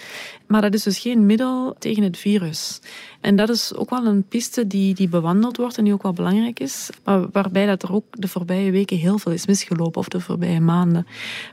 Maar 0.47 0.61
dat 0.61 0.73
is 0.73 0.83
dus 0.83 0.99
geen 0.99 1.25
middel 1.25 1.75
tegen 1.79 2.03
het 2.03 2.17
virus. 2.17 2.81
En 3.21 3.35
dat 3.35 3.49
is 3.49 3.75
ook 3.75 3.89
wel 3.89 4.05
een 4.05 4.23
piste 4.23 4.67
die, 4.67 4.95
die 4.95 5.09
bewandeld 5.09 5.57
wordt 5.57 5.77
en 5.77 5.83
die 5.83 5.93
ook 5.93 6.03
wel 6.03 6.13
belangrijk 6.13 6.59
is, 6.59 6.89
waarbij 7.31 7.65
dat 7.65 7.83
er 7.83 7.93
ook 7.93 8.05
de 8.11 8.27
voorbije 8.27 8.71
weken 8.71 8.97
heel 8.97 9.17
veel 9.17 9.31
is 9.31 9.45
misgelopen, 9.45 9.99
of 9.99 10.07
de 10.07 10.19
voorbije 10.19 10.59
maanden. 10.59 11.07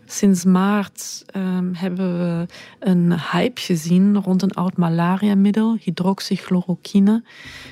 Sinds 0.07 0.45
maart 0.45 1.25
um, 1.37 1.71
hebben 1.75 2.19
we 2.19 2.47
een 2.79 3.21
hype 3.21 3.61
gezien 3.61 4.23
rond 4.23 4.43
een 4.43 4.53
oud 4.53 4.77
malaria-middel, 4.77 5.77
hydroxychloroquine. 5.81 7.23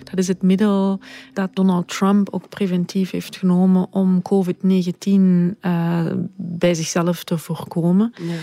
Dat 0.04 0.18
is 0.18 0.28
het 0.28 0.42
middel 0.42 1.00
dat 1.32 1.50
Donald 1.54 1.88
Trump 1.88 2.28
ook 2.30 2.48
preventief 2.48 3.10
heeft 3.10 3.36
genomen 3.36 3.86
om 3.90 4.22
COVID-19 4.22 5.08
uh, 5.10 6.06
bij 6.36 6.74
zichzelf 6.74 7.24
te 7.24 7.38
voorkomen. 7.38 8.12
Ja. 8.16 8.34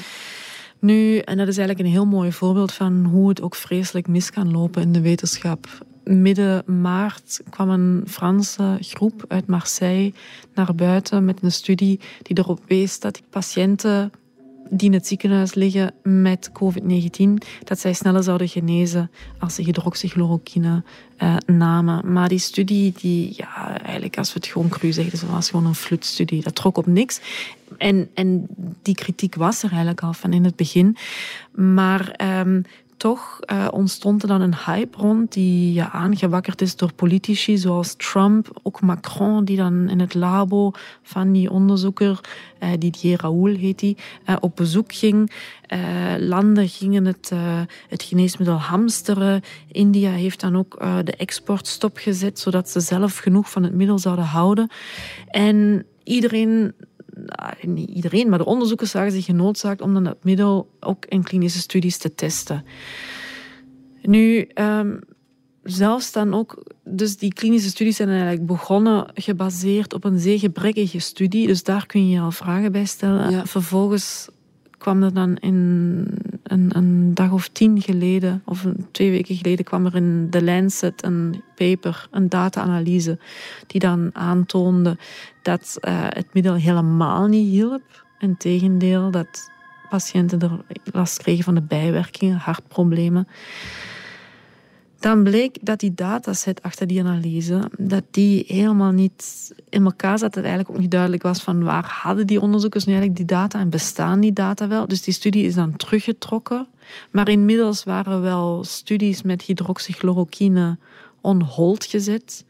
Nu, 0.83 1.17
en 1.17 1.37
dat 1.37 1.47
is 1.47 1.57
eigenlijk 1.57 1.87
een 1.87 1.93
heel 1.93 2.05
mooi 2.05 2.31
voorbeeld 2.31 2.73
van 2.73 3.05
hoe 3.05 3.29
het 3.29 3.41
ook 3.41 3.55
vreselijk 3.55 4.07
mis 4.07 4.29
kan 4.29 4.51
lopen 4.51 4.81
in 4.81 4.91
de 4.91 5.01
wetenschap. 5.01 5.67
Midden 6.03 6.63
maart 6.81 7.41
kwam 7.49 7.69
een 7.69 8.03
Franse 8.07 8.77
groep 8.79 9.25
uit 9.27 9.47
Marseille 9.47 10.13
naar 10.53 10.75
buiten 10.75 11.25
met 11.25 11.43
een 11.43 11.51
studie 11.51 11.99
die 12.21 12.37
erop 12.37 12.59
wees 12.67 12.99
dat 12.99 13.21
patiënten 13.29 14.11
die 14.73 14.87
in 14.87 14.93
het 14.93 15.07
ziekenhuis 15.07 15.53
liggen 15.53 15.93
met 16.03 16.51
COVID-19, 16.51 17.47
dat 17.63 17.79
zij 17.79 17.93
sneller 17.93 18.23
zouden 18.23 18.47
genezen 18.47 19.11
als 19.39 19.55
ze 19.55 19.61
hydroxychloroquine 19.61 20.83
uh, 21.23 21.35
namen. 21.45 22.13
Maar 22.13 22.29
die 22.29 22.39
studie, 22.39 22.93
die, 22.99 23.33
ja, 23.37 23.81
eigenlijk 23.81 24.17
als 24.17 24.33
we 24.33 24.39
het 24.39 24.47
gewoon 24.47 24.69
cru 24.69 24.91
zeggen, 24.91 25.19
dat 25.19 25.29
was 25.29 25.49
gewoon 25.49 25.65
een 25.65 25.75
flutstudie. 25.75 26.43
Dat 26.43 26.55
trok 26.55 26.77
op 26.77 26.85
niks. 26.85 27.19
En, 27.77 28.09
en 28.13 28.47
die 28.81 28.95
kritiek 28.95 29.35
was 29.35 29.63
er 29.63 29.69
eigenlijk 29.69 30.01
al 30.01 30.13
van 30.13 30.33
in 30.33 30.43
het 30.43 30.55
begin. 30.55 30.97
Maar 31.51 32.15
um, 32.45 32.63
toch 33.03 33.39
uh, 33.51 33.67
ontstond 33.71 34.21
er 34.21 34.27
dan 34.27 34.41
een 34.41 34.55
hype 34.65 34.97
rond 34.97 35.33
die 35.33 35.73
ja, 35.73 35.91
aangewakkerd 35.91 36.61
is 36.61 36.75
door 36.75 36.93
politici 36.93 37.57
zoals 37.57 37.95
Trump, 37.95 38.59
ook 38.61 38.81
Macron, 38.81 39.45
die 39.45 39.57
dan 39.57 39.89
in 39.89 39.99
het 39.99 40.13
labo 40.13 40.71
van 41.01 41.31
die 41.31 41.51
onderzoeker, 41.51 42.19
uh, 42.59 42.69
Didier 42.79 43.21
Raoul 43.21 43.55
heet 43.55 43.79
die, 43.79 43.97
uh, 44.29 44.35
op 44.39 44.55
bezoek 44.55 44.93
ging. 44.93 45.31
landen 46.19 46.67
gingen 46.67 47.05
het, 47.05 47.31
het 47.89 48.03
geneesmiddel 48.03 48.57
hamsteren. 48.57 49.41
India 49.71 50.11
heeft 50.11 50.39
dan 50.39 50.57
ook 50.57 50.79
de 51.03 51.15
export 51.15 51.67
stopgezet, 51.67 52.39
zodat 52.39 52.69
ze 52.69 52.79
zelf 52.79 53.17
genoeg 53.17 53.49
van 53.49 53.63
het 53.63 53.73
middel 53.73 53.99
zouden 53.99 54.25
houden. 54.25 54.69
En 55.27 55.85
iedereen 56.03 56.73
niet 57.61 57.89
iedereen, 57.89 58.29
maar 58.29 58.37
de 58.37 58.45
onderzoekers 58.45 58.91
zagen 58.91 59.11
zich 59.11 59.25
genoodzaakt 59.25 59.81
om 59.81 59.93
dan 59.93 60.03
dat 60.03 60.23
middel 60.23 60.69
ook 60.79 61.05
in 61.05 61.23
klinische 61.23 61.59
studies 61.59 61.97
te 61.97 62.15
testen. 62.15 62.65
Nu, 64.01 64.47
um, 64.55 64.99
zelfs 65.63 66.11
dan 66.11 66.33
ook, 66.33 66.63
dus 66.83 67.17
die 67.17 67.33
klinische 67.33 67.69
studies 67.69 67.95
zijn 67.95 68.09
eigenlijk 68.09 68.45
begonnen 68.45 69.11
gebaseerd 69.13 69.93
op 69.93 70.03
een 70.03 70.19
zeer 70.19 70.39
gebrekkige 70.39 70.99
studie, 70.99 71.47
dus 71.47 71.63
daar 71.63 71.85
kun 71.85 72.09
je 72.09 72.19
al 72.19 72.31
vragen 72.31 72.71
bij 72.71 72.85
stellen. 72.85 73.47
Vervolgens 73.47 74.29
kwam 74.77 75.03
er 75.03 75.13
dan 75.13 75.37
in 75.37 76.07
een, 76.53 77.13
dag 77.13 77.31
of 77.31 77.47
tien 77.47 77.81
geleden, 77.81 78.41
of 78.45 78.65
twee 78.91 79.11
weken 79.11 79.35
geleden, 79.35 79.65
kwam 79.65 79.85
er 79.85 79.95
in 79.95 80.27
The 80.29 80.43
Lancet 80.43 81.03
een 81.03 81.43
paper, 81.55 82.07
een 82.11 82.29
data-analyse, 82.29 83.19
die 83.67 83.79
dan 83.79 84.09
aantoonde 84.13 84.97
dat 85.41 85.77
uh, 85.81 86.05
het 86.09 86.27
middel 86.33 86.53
helemaal 86.53 87.27
niet 87.27 87.49
hielp. 87.49 88.05
Integendeel, 88.19 89.11
dat 89.11 89.51
patiënten 89.89 90.39
er 90.39 90.59
last 90.83 91.21
kregen 91.21 91.43
van 91.43 91.55
de 91.55 91.61
bijwerkingen, 91.61 92.37
hartproblemen 92.37 93.27
dan 95.03 95.23
bleek 95.23 95.57
dat 95.61 95.79
die 95.79 95.93
dataset 95.93 96.61
achter 96.61 96.87
die 96.87 96.99
analyse, 96.99 97.69
dat 97.77 98.03
die 98.11 98.43
helemaal 98.47 98.91
niet 98.91 99.51
in 99.69 99.83
elkaar 99.83 100.17
zat. 100.17 100.33
Dat 100.33 100.43
eigenlijk 100.43 100.73
ook 100.73 100.81
niet 100.81 100.91
duidelijk 100.91 101.23
was 101.23 101.41
van 101.41 101.63
waar 101.63 101.85
hadden 101.85 102.27
die 102.27 102.41
onderzoekers 102.41 102.85
nu 102.85 102.93
eigenlijk 102.93 103.27
die 103.27 103.37
data 103.37 103.59
en 103.59 103.69
bestaan 103.69 104.19
die 104.19 104.33
data 104.33 104.67
wel. 104.67 104.87
Dus 104.87 105.01
die 105.01 105.13
studie 105.13 105.45
is 105.45 105.55
dan 105.55 105.75
teruggetrokken. 105.75 106.67
Maar 107.11 107.29
inmiddels 107.29 107.83
waren 107.83 108.21
wel 108.21 108.63
studies 108.63 109.21
met 109.21 109.41
hydroxychloroquine 109.41 110.77
on 111.21 111.41
hold 111.41 111.85
gezet. 111.85 112.45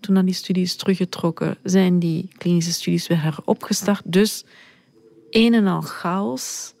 Toen 0.00 0.14
dan 0.14 0.24
die 0.24 0.34
studies 0.34 0.76
teruggetrokken, 0.76 1.56
zijn 1.62 1.98
die 1.98 2.28
klinische 2.38 2.72
studies 2.72 3.06
weer 3.06 3.22
heropgestart. 3.22 4.02
Dus 4.04 4.44
een 5.30 5.54
en 5.54 5.66
al 5.66 5.80
chaos, 5.80 6.74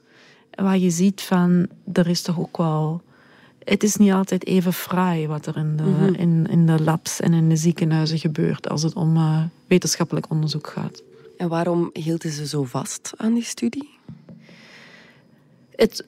waar 0.50 0.78
je 0.78 0.90
ziet 0.90 1.20
van, 1.20 1.68
er 1.92 2.08
is 2.08 2.22
toch 2.22 2.38
ook 2.38 2.56
wel 2.56 3.04
het 3.66 3.82
is 3.82 3.96
niet 3.96 4.12
altijd 4.12 4.46
even 4.46 4.72
fraai 4.72 5.26
wat 5.26 5.46
er 5.46 5.56
in 5.56 5.76
de, 5.76 5.82
mhm. 5.82 6.14
in, 6.14 6.46
in 6.50 6.66
de 6.66 6.82
labs 6.82 7.20
en 7.20 7.32
in 7.32 7.48
de 7.48 7.56
ziekenhuizen 7.56 8.18
gebeurt 8.18 8.68
als 8.68 8.82
het 8.82 8.94
om 8.94 9.16
uh, 9.16 9.42
wetenschappelijk 9.66 10.30
onderzoek 10.30 10.66
gaat. 10.66 11.02
En 11.36 11.48
waarom 11.48 11.90
hielden 11.92 12.30
ze 12.30 12.46
zo 12.46 12.64
vast 12.64 13.12
aan 13.16 13.34
die 13.34 13.44
studie? 13.44 13.98
Het 15.76 16.06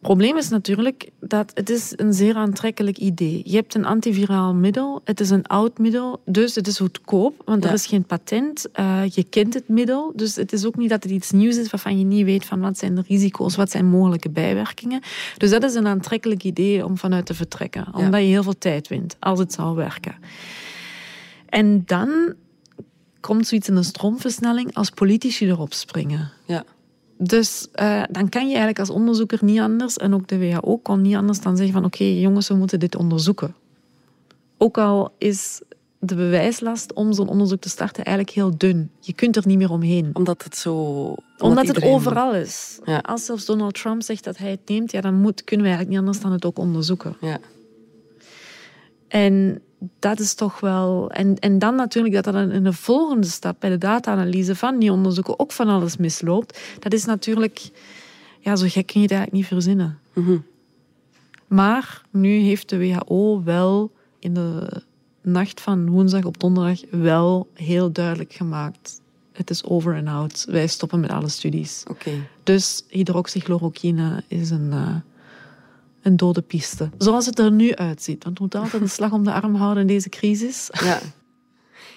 probleem 0.00 0.36
is 0.36 0.48
natuurlijk 0.48 1.10
dat 1.20 1.50
het 1.54 1.70
is 1.70 1.92
een 1.96 2.12
zeer 2.12 2.34
aantrekkelijk 2.34 2.98
idee. 2.98 3.42
Je 3.44 3.56
hebt 3.56 3.74
een 3.74 3.84
antiviraal 3.84 4.54
middel, 4.54 5.00
het 5.04 5.20
is 5.20 5.30
een 5.30 5.46
oud 5.46 5.78
middel, 5.78 6.22
dus 6.24 6.54
het 6.54 6.66
is 6.66 6.78
goedkoop, 6.78 7.42
want 7.44 7.64
er 7.64 7.72
is 7.72 7.86
geen 7.86 8.04
patent. 8.04 8.66
Uh, 8.80 9.02
je 9.06 9.24
kent 9.24 9.54
het 9.54 9.68
middel, 9.68 10.12
dus 10.14 10.36
het 10.36 10.52
is 10.52 10.66
ook 10.66 10.76
niet 10.76 10.90
dat 10.90 11.02
het 11.02 11.12
iets 11.12 11.30
nieuws 11.30 11.56
is 11.56 11.70
waarvan 11.70 11.98
je 11.98 12.04
niet 12.04 12.24
weet 12.24 12.44
van 12.44 12.60
wat 12.60 12.78
zijn 12.78 12.94
de 12.94 13.02
risico's, 13.06 13.56
wat 13.56 13.70
zijn 13.70 13.86
mogelijke 13.86 14.30
bijwerkingen. 14.30 15.00
Dus 15.36 15.50
dat 15.50 15.62
is 15.62 15.74
een 15.74 15.86
aantrekkelijk 15.86 16.44
idee 16.44 16.84
om 16.84 16.98
vanuit 16.98 17.26
te 17.26 17.34
vertrekken, 17.34 17.86
omdat 17.94 18.20
je 18.20 18.26
heel 18.26 18.42
veel 18.42 18.58
tijd 18.58 18.88
wint 18.88 19.16
als 19.18 19.38
het 19.38 19.52
zou 19.52 19.76
werken. 19.76 20.14
En 21.48 21.82
dan 21.86 22.34
komt 23.20 23.46
zoiets 23.46 23.68
in 23.68 23.76
een 23.76 23.84
stroomversnelling 23.84 24.74
als 24.74 24.90
politici 24.90 25.48
erop 25.48 25.72
springen. 25.72 26.30
Ja. 26.46 26.64
Dus 27.22 27.68
uh, 27.74 28.02
dan 28.10 28.28
kan 28.28 28.42
je 28.42 28.48
eigenlijk 28.48 28.78
als 28.78 28.90
onderzoeker 28.90 29.38
niet 29.42 29.60
anders, 29.60 29.96
en 29.96 30.14
ook 30.14 30.28
de 30.28 30.38
WHO 30.38 30.78
kon 30.78 31.00
niet 31.00 31.14
anders 31.14 31.40
dan 31.40 31.56
zeggen 31.56 31.74
van 31.74 31.84
oké 31.84 32.04
jongens, 32.04 32.48
we 32.48 32.54
moeten 32.54 32.80
dit 32.80 32.96
onderzoeken. 32.96 33.54
Ook 34.58 34.78
al 34.78 35.14
is 35.18 35.62
de 35.98 36.14
bewijslast 36.14 36.92
om 36.92 37.12
zo'n 37.12 37.28
onderzoek 37.28 37.60
te 37.60 37.68
starten 37.68 38.04
eigenlijk 38.04 38.36
heel 38.36 38.58
dun. 38.58 38.90
Je 39.00 39.12
kunt 39.12 39.36
er 39.36 39.46
niet 39.46 39.58
meer 39.58 39.70
omheen. 39.70 40.10
Omdat 40.12 40.44
het 40.44 40.56
zo... 40.56 40.74
Omdat, 40.74 41.18
Omdat 41.38 41.66
het 41.66 41.82
overal 41.82 42.34
is. 42.34 42.78
Ja. 42.84 42.98
Als 42.98 43.24
zelfs 43.24 43.44
Donald 43.44 43.74
Trump 43.74 44.02
zegt 44.02 44.24
dat 44.24 44.36
hij 44.36 44.50
het 44.50 44.60
neemt, 44.66 44.92
ja, 44.92 45.00
dan 45.00 45.14
moet, 45.14 45.44
kunnen 45.44 45.66
we 45.66 45.72
eigenlijk 45.72 45.88
niet 45.88 45.98
anders 45.98 46.20
dan 46.20 46.32
het 46.32 46.44
ook 46.44 46.58
onderzoeken. 46.58 47.16
Ja. 47.20 47.38
En 49.08 49.62
dat 49.98 50.20
is 50.20 50.34
toch 50.34 50.60
wel. 50.60 51.10
En, 51.10 51.38
en 51.38 51.58
dan 51.58 51.74
natuurlijk 51.74 52.14
dat 52.14 52.26
er 52.26 52.52
in 52.52 52.64
de 52.64 52.72
volgende 52.72 53.26
stap 53.26 53.56
bij 53.60 53.70
de 53.70 53.78
data-analyse 53.78 54.56
van 54.56 54.78
die 54.78 54.92
onderzoeken 54.92 55.38
ook 55.38 55.52
van 55.52 55.68
alles 55.68 55.96
misloopt. 55.96 56.60
Dat 56.78 56.92
is 56.92 57.04
natuurlijk. 57.04 57.70
Ja, 58.40 58.56
zo 58.56 58.66
gek 58.68 58.86
kun 58.86 59.00
je 59.00 59.06
het 59.06 59.16
eigenlijk 59.16 59.32
niet 59.32 59.46
verzinnen. 59.46 59.98
Mhm. 60.14 60.38
Maar 61.46 62.02
nu 62.10 62.38
heeft 62.38 62.68
de 62.68 62.78
WHO 62.78 63.42
wel 63.44 63.92
in 64.18 64.34
de 64.34 64.82
nacht 65.22 65.60
van 65.60 65.90
woensdag 65.90 66.24
op 66.24 66.40
donderdag 66.40 66.80
wel 66.90 67.48
heel 67.54 67.92
duidelijk 67.92 68.32
gemaakt. 68.32 69.00
Het 69.32 69.50
is 69.50 69.64
over 69.64 69.94
en 69.94 70.08
out. 70.08 70.44
Wij 70.48 70.66
stoppen 70.66 71.00
met 71.00 71.10
alle 71.10 71.28
studies. 71.28 71.84
Oké. 71.90 72.10
Dus 72.42 72.84
hydroxychloroquine 72.88 74.22
is 74.28 74.50
een, 74.50 74.72
eh, 74.72 74.94
een 76.02 76.16
dode 76.16 76.42
piste. 76.42 76.90
Zoals 76.98 77.26
het 77.26 77.38
er 77.38 77.52
nu 77.52 77.74
uitziet. 77.74 78.24
Want 78.24 78.36
we 78.36 78.42
moeten 78.42 78.60
altijd 78.60 78.82
een 78.82 78.88
slag 78.88 79.12
om 79.12 79.24
de 79.24 79.32
arm 79.32 79.54
houden 79.54 79.80
in 79.80 79.88
deze 79.88 80.08
crisis. 80.08 80.68
Ja. 80.84 80.98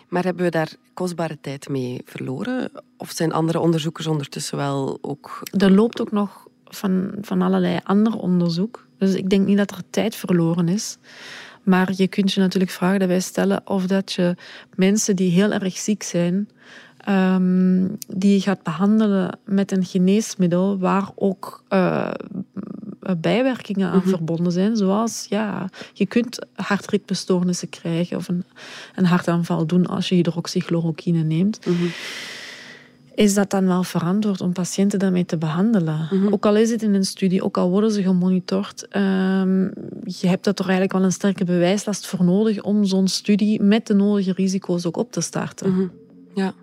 Maar 0.09 0.23
hebben 0.23 0.43
we 0.43 0.51
daar 0.51 0.75
kostbare 0.93 1.37
tijd 1.41 1.69
mee 1.69 2.01
verloren? 2.05 2.71
Of 2.97 3.11
zijn 3.11 3.33
andere 3.33 3.59
onderzoekers 3.59 4.07
ondertussen 4.07 4.57
wel 4.57 4.97
ook... 5.01 5.41
Er 5.57 5.71
loopt 5.71 6.01
ook 6.01 6.11
nog 6.11 6.47
van, 6.65 7.11
van 7.21 7.41
allerlei 7.41 7.79
ander 7.83 8.17
onderzoek. 8.17 8.87
Dus 8.97 9.13
ik 9.13 9.29
denk 9.29 9.47
niet 9.47 9.57
dat 9.57 9.71
er 9.71 9.83
tijd 9.89 10.15
verloren 10.15 10.67
is. 10.67 10.97
Maar 11.63 11.91
je 11.95 12.07
kunt 12.07 12.33
je 12.33 12.39
natuurlijk 12.39 12.71
vragen 12.71 12.99
dat 12.99 13.07
wij 13.07 13.19
stellen 13.19 13.61
of 13.67 13.87
dat 13.87 14.11
je 14.11 14.35
mensen 14.75 15.15
die 15.15 15.31
heel 15.31 15.51
erg 15.51 15.77
ziek 15.77 16.03
zijn, 16.03 16.49
ehm, 16.97 17.87
die 18.07 18.33
je 18.33 18.41
gaat 18.41 18.63
behandelen 18.63 19.39
met 19.45 19.71
een 19.71 19.85
geneesmiddel 19.85 20.79
waar 20.79 21.11
ook 21.15 21.63
eh, 21.67 22.11
bijwerkingen 23.19 23.89
aan 23.89 24.03
verbonden 24.03 24.51
zijn. 24.51 24.75
Zoals, 24.77 25.25
ja, 25.29 25.69
je 25.93 26.05
kunt 26.05 26.39
hartritmestoornissen 26.55 27.69
krijgen 27.69 28.17
of 28.17 28.27
een, 28.27 28.43
een 28.95 29.05
hartaanval 29.05 29.65
doen 29.65 29.85
als 29.85 30.09
je 30.09 30.15
hydroxychloroquine 30.15 31.23
neemt. 31.23 31.59
Is 33.15 33.33
dat 33.33 33.49
dan 33.49 33.65
wel 33.65 33.83
verantwoord 33.83 34.41
om 34.41 34.53
patiënten 34.53 34.99
daarmee 34.99 35.25
te 35.25 35.37
behandelen? 35.37 36.09
Ook 36.31 36.45
al 36.45 36.55
is 36.55 36.69
het 36.71 36.81
in 36.81 36.93
een 36.93 37.05
studie, 37.05 37.43
ook 37.43 37.57
al 37.57 37.69
worden 37.69 37.91
ze 37.91 38.01
gemonitord, 38.01 38.87
ehm, 38.87 39.61
je 40.05 40.27
hebt 40.27 40.45
er 40.45 40.53
toch 40.53 40.65
eigenlijk 40.65 40.97
wel 40.97 41.03
een 41.03 41.11
sterke 41.11 41.43
bewijslast 41.43 42.07
voor 42.07 42.23
nodig 42.23 42.61
om 42.61 42.85
zo'n 42.85 43.07
studie 43.07 43.61
met 43.61 43.87
de 43.87 43.93
nodige 43.93 44.31
risico's 44.33 44.85
ook 44.85 44.97
op 44.97 45.11
te 45.11 45.21
starten. 45.21 45.91
Ja. 46.33 46.53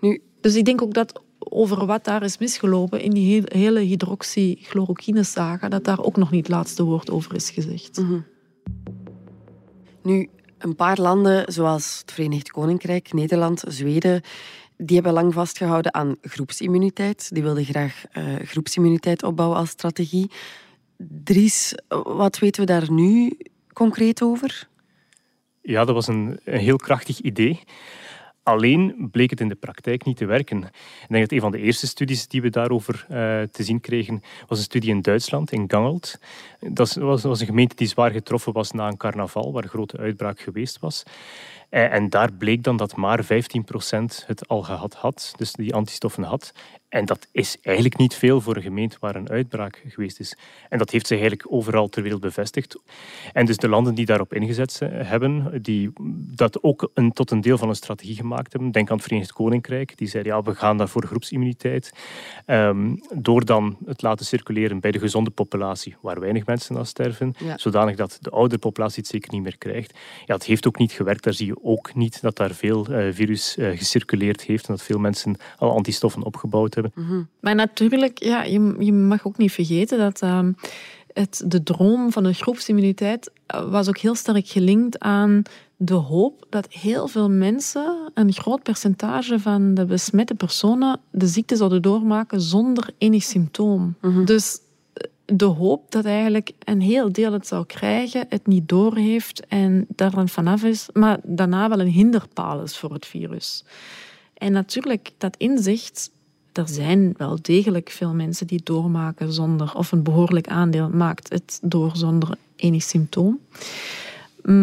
Nu, 0.00 0.20
Dus 0.40 0.54
ik 0.54 0.64
denk 0.64 0.82
ook 0.82 0.94
dat 0.94 1.20
over 1.50 1.86
wat 1.86 2.04
daar 2.04 2.22
is 2.22 2.38
misgelopen 2.38 3.00
in 3.00 3.10
die 3.10 3.40
he- 3.40 3.58
hele 3.58 3.80
hydroxychloroquine-saga, 3.80 5.68
dat 5.68 5.84
daar 5.84 6.02
ook 6.04 6.16
nog 6.16 6.30
niet 6.30 6.46
het 6.46 6.54
laatste 6.56 6.82
woord 6.82 7.10
over 7.10 7.34
is 7.34 7.50
gezegd. 7.50 7.98
Nu, 10.02 10.28
een 10.58 10.76
paar 10.76 10.98
landen, 11.00 11.52
zoals 11.52 11.98
het 11.98 12.12
Verenigd 12.12 12.50
Koninkrijk, 12.50 13.12
Nederland, 13.12 13.62
Zweden, 13.68 14.22
die 14.76 14.94
hebben 14.94 15.12
lang 15.12 15.34
vastgehouden 15.34 15.94
aan 15.94 16.16
groepsimmuniteit. 16.22 17.34
Die 17.34 17.42
wilden 17.42 17.64
graag 17.64 18.04
eh, 18.10 18.34
groepsimmuniteit 18.36 19.22
opbouwen 19.22 19.58
als 19.58 19.70
strategie. 19.70 20.30
Dries, 21.24 21.74
wat 22.04 22.38
weten 22.38 22.60
we 22.60 22.66
daar 22.66 22.92
nu 22.92 23.38
concreet 23.72 24.22
over? 24.22 24.68
Ja, 25.62 25.84
dat 25.84 25.94
was 25.94 26.06
een, 26.06 26.40
een 26.44 26.58
heel 26.58 26.76
krachtig 26.76 27.20
idee. 27.20 27.60
Alleen 28.48 29.08
bleek 29.12 29.30
het 29.30 29.40
in 29.40 29.48
de 29.48 29.54
praktijk 29.54 30.04
niet 30.04 30.16
te 30.16 30.26
werken. 30.26 30.62
Ik 30.62 31.08
denk 31.08 31.22
dat 31.22 31.32
een 31.32 31.40
van 31.40 31.50
de 31.50 31.58
eerste 31.58 31.86
studies 31.86 32.28
die 32.28 32.42
we 32.42 32.50
daarover 32.50 33.06
eh, 33.08 33.16
te 33.42 33.62
zien 33.62 33.80
kregen, 33.80 34.22
was 34.46 34.58
een 34.58 34.64
studie 34.64 34.90
in 34.90 35.00
Duitsland, 35.00 35.52
in 35.52 35.64
Gangelt. 35.70 36.18
Dat 36.60 36.94
was, 36.94 37.24
een 37.24 37.36
gemeente 37.36 37.74
die 37.74 37.86
zwaar 37.86 38.10
getroffen 38.10 38.52
was 38.52 38.70
na 38.70 38.88
een 38.88 38.96
carnaval, 38.96 39.52
waar 39.52 39.62
een 39.62 39.68
grote 39.68 39.96
uitbraak 39.96 40.40
geweest 40.40 40.78
was. 40.78 41.02
Eh, 41.68 41.92
en 41.92 42.10
daar 42.10 42.32
bleek 42.32 42.62
dan 42.62 42.76
dat 42.76 42.96
maar 42.96 43.24
15% 43.24 44.24
het 44.26 44.48
al 44.48 44.62
gehad 44.62 44.94
had, 44.94 45.32
dus 45.36 45.52
die 45.52 45.74
antistoffen 45.74 46.22
had. 46.22 46.52
En 46.88 47.04
dat 47.04 47.28
is 47.32 47.56
eigenlijk 47.62 47.96
niet 47.96 48.14
veel 48.14 48.40
voor 48.40 48.56
een 48.56 48.62
gemeente 48.62 48.96
waar 49.00 49.16
een 49.16 49.30
uitbraak 49.30 49.82
geweest 49.88 50.20
is. 50.20 50.36
En 50.68 50.78
dat 50.78 50.90
heeft 50.90 51.06
zich 51.06 51.18
eigenlijk 51.18 51.52
overal 51.52 51.88
ter 51.88 52.02
wereld 52.02 52.20
bevestigd. 52.20 52.78
En 53.32 53.46
dus 53.46 53.56
de 53.56 53.68
landen 53.68 53.94
die 53.94 54.06
daarop 54.06 54.34
ingezet 54.34 54.78
hebben, 54.84 55.62
die 55.62 55.90
dat 56.34 56.62
ook 56.62 56.90
een, 56.94 57.12
tot 57.12 57.30
een 57.30 57.40
deel 57.40 57.58
van 57.58 57.68
een 57.68 57.74
strategie 57.74 58.14
gemaakt 58.14 58.52
hebben. 58.52 58.70
Denk 58.70 58.90
aan 58.90 58.96
het 58.96 59.04
Verenigd 59.04 59.32
Koninkrijk. 59.32 59.96
Die 59.96 60.08
zeiden, 60.08 60.32
ja, 60.32 60.42
we 60.42 60.54
gaan 60.54 60.76
daar 60.76 60.88
voor 60.88 61.06
groepsimmuniteit. 61.06 61.92
Ehm, 62.46 62.96
door 63.14 63.44
dan 63.44 63.76
het 63.86 64.02
laten 64.02 64.26
circuleren 64.26 64.80
bij 64.80 64.90
de 64.90 64.98
gezonde 64.98 65.30
populatie, 65.30 65.96
waar 66.00 66.20
weinig 66.20 66.44
mensen 66.48 66.76
aan 66.76 66.86
sterven. 66.86 67.34
Ja. 67.38 67.58
Zodanig 67.58 67.96
dat 67.96 68.18
de 68.20 68.30
oudere 68.30 68.60
populatie 68.60 68.98
het 69.02 69.10
zeker 69.10 69.32
niet 69.32 69.42
meer 69.42 69.58
krijgt. 69.58 69.98
Ja, 70.26 70.34
het 70.34 70.44
heeft 70.44 70.66
ook 70.66 70.78
niet 70.78 70.92
gewerkt. 70.92 71.24
Daar 71.24 71.34
zie 71.34 71.46
je 71.46 71.56
ook 71.62 71.94
niet 71.94 72.20
dat 72.22 72.36
daar 72.36 72.54
veel 72.54 72.86
eh, 72.86 73.12
virus 73.12 73.56
eh, 73.56 73.78
gecirculeerd 73.78 74.42
heeft 74.42 74.68
en 74.68 74.74
dat 74.74 74.82
veel 74.82 74.98
mensen 74.98 75.36
al 75.58 75.72
antistoffen 75.72 76.22
opgebouwd 76.22 76.74
hebben. 76.74 76.92
Maar 77.40 77.54
natuurlijk, 77.54 78.22
ja, 78.22 78.42
je, 78.42 78.74
je 78.78 78.92
mag 78.92 79.26
ook 79.26 79.36
niet 79.36 79.52
vergeten 79.52 79.98
dat 79.98 80.22
ehm, 80.22 80.52
het, 81.12 81.42
de 81.46 81.62
droom 81.62 82.12
van 82.12 82.24
een 82.24 82.34
groepsimmuniteit 82.34 83.30
eh, 83.46 83.70
was 83.70 83.88
ook 83.88 83.98
heel 83.98 84.14
sterk 84.14 84.48
gelinkt 84.48 84.98
aan 84.98 85.42
de 85.76 85.94
hoop 85.94 86.46
dat 86.50 86.66
heel 86.72 87.08
veel 87.08 87.30
mensen, 87.30 88.10
een 88.14 88.32
groot 88.32 88.62
percentage 88.62 89.40
van 89.40 89.74
de 89.74 89.84
besmette 89.84 90.34
personen, 90.34 91.00
de 91.10 91.26
ziekte 91.26 91.56
zouden 91.56 91.82
doormaken 91.82 92.40
zonder 92.40 92.90
enig 92.98 93.22
symptoom. 93.22 93.96
Dus 94.24 94.54
eh, 94.54 94.62
de 95.34 95.44
hoop 95.44 95.90
dat 95.90 96.04
eigenlijk 96.04 96.50
een 96.58 96.80
heel 96.80 97.12
deel 97.12 97.32
het 97.32 97.46
zou 97.46 97.66
krijgen, 97.66 98.26
het 98.28 98.46
niet 98.46 98.68
doorheeft 98.68 99.46
en 99.46 99.86
daar 99.88 100.10
dan 100.10 100.28
vanaf 100.28 100.64
is, 100.64 100.88
maar 100.92 101.18
daarna 101.22 101.68
wel 101.68 101.80
een 101.80 101.86
hinderpaal 101.86 102.62
is 102.62 102.78
voor 102.78 102.92
het 102.92 103.06
virus. 103.06 103.64
En 104.34 104.52
natuurlijk, 104.52 105.10
dat 105.18 105.36
inzicht, 105.36 106.10
er 106.52 106.68
zijn 106.68 107.14
wel 107.16 107.38
degelijk 107.42 107.90
veel 107.90 108.14
mensen 108.14 108.46
die 108.46 108.60
doormaken 108.64 109.32
zonder, 109.32 109.74
of 109.74 109.92
een 109.92 110.02
behoorlijk 110.02 110.48
aandeel 110.48 110.88
maakt 110.88 111.28
het 111.28 111.58
door 111.62 111.90
zonder 111.96 112.36
enig 112.56 112.82
symptoom. 112.82 113.40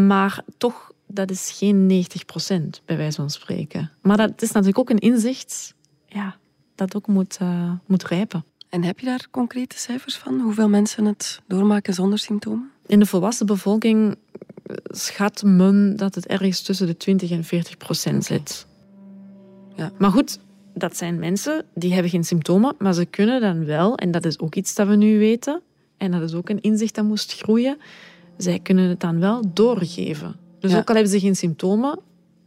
Maar 0.07 0.43
toch, 0.57 0.91
dat 1.07 1.31
is 1.31 1.55
geen 1.57 1.85
90 1.85 2.25
procent, 2.25 2.81
bij 2.85 2.97
wijze 2.97 3.15
van 3.15 3.29
spreken. 3.29 3.91
Maar 4.01 4.17
dat 4.17 4.41
is 4.41 4.51
natuurlijk 4.51 4.79
ook 4.79 4.89
een 4.89 5.09
inzicht 5.11 5.73
ja, 6.07 6.37
dat 6.75 6.95
ook 6.95 7.07
moet, 7.07 7.37
eh, 7.37 7.71
moet 7.85 8.03
rijpen. 8.03 8.43
En 8.69 8.83
heb 8.83 8.99
je 8.99 9.05
daar 9.05 9.27
concrete 9.31 9.77
cijfers 9.77 10.17
van? 10.17 10.39
Hoeveel 10.39 10.69
mensen 10.69 11.05
het 11.05 11.41
doormaken 11.47 11.93
zonder 11.93 12.19
symptomen? 12.19 12.71
In 12.85 12.99
de 12.99 13.05
volwassen 13.05 13.45
bevolking 13.45 14.15
schat 14.83 15.43
men 15.43 15.95
dat 15.97 16.15
het 16.15 16.27
ergens 16.27 16.61
tussen 16.61 16.87
de 16.87 16.97
20 16.97 17.31
en 17.31 17.43
40 17.43 17.77
procent 17.77 18.23
zit. 18.25 18.67
Ja. 19.75 19.91
Maar 19.97 20.11
goed, 20.11 20.39
dat 20.73 20.97
zijn 20.97 21.19
mensen 21.19 21.65
die 21.73 21.93
hebben 21.93 22.11
geen 22.11 22.23
symptomen, 22.23 22.75
maar 22.79 22.93
ze 22.93 23.05
kunnen 23.05 23.41
dan 23.41 23.65
wel, 23.65 23.97
en 23.97 24.11
dat 24.11 24.25
is 24.25 24.39
ook 24.39 24.55
iets 24.55 24.75
dat 24.75 24.87
we 24.87 24.95
nu 24.95 25.19
weten, 25.19 25.61
en 25.97 26.11
dat 26.11 26.21
is 26.21 26.33
ook 26.33 26.49
een 26.49 26.61
inzicht 26.61 26.95
dat 26.95 27.05
moest 27.05 27.33
groeien, 27.41 27.77
zij 28.37 28.59
kunnen 28.59 28.89
het 28.89 28.99
dan 28.99 29.19
wel 29.19 29.43
doorgeven. 29.53 30.35
Dus 30.59 30.71
Ja. 30.71 30.77
ook 30.77 30.87
al 30.89 30.95
hebben 30.95 31.11
ze 31.13 31.19
geen 31.19 31.35
symptomen, 31.35 31.99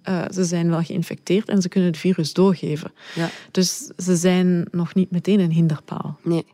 eh, 0.03 0.25
ze 0.31 0.45
zijn 0.45 0.71
wel 0.71 0.83
geïnfecteerd 0.83 1.49
en 1.49 1.63
ze 1.63 1.69
kunnen 1.69 1.91
het 1.91 1.99
virus 1.99 2.33
doorgeven. 2.33 2.93
Ja. 3.15 3.31
Dus 3.51 3.91
ze 3.97 4.17
zijn 4.17 4.69
nog 4.71 4.95
niet 4.95 5.11
meteen 5.11 5.41
een 5.41 5.53
hinderpaal. 5.53 6.19
Nee. 6.23 6.47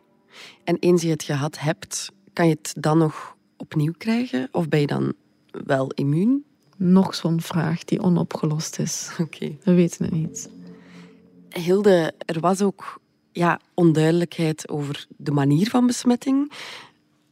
En 0.63 0.77
eens 0.79 1.01
je 1.01 1.09
het 1.09 1.23
gehad 1.23 1.59
hebt, 1.59 2.11
kan 2.33 2.47
je 2.47 2.57
het 2.61 2.73
dan 2.79 2.97
nog 2.97 3.35
opnieuw 3.57 3.93
krijgen? 3.97 4.47
Of 4.51 4.69
ben 4.69 4.79
je 4.79 4.87
dan 4.87 5.13
wel 5.65 5.91
immuun? 5.91 6.43
Nog 6.77 7.15
zo'n 7.15 7.41
vraag 7.41 7.83
die 7.83 8.01
onopgelost 8.01 8.79
is. 8.79 9.09
Oké. 9.19 9.57
We 9.63 9.73
weten 9.73 10.05
het 10.05 10.13
niet. 10.13 10.49
Hilde, 11.49 12.13
er 12.17 12.39
was 12.39 12.61
ook 12.61 12.99
ja, 13.31 13.59
onduidelijkheid 13.73 14.69
over 14.69 15.05
de 15.17 15.31
manier 15.31 15.69
van 15.69 15.87
besmetting. 15.87 16.51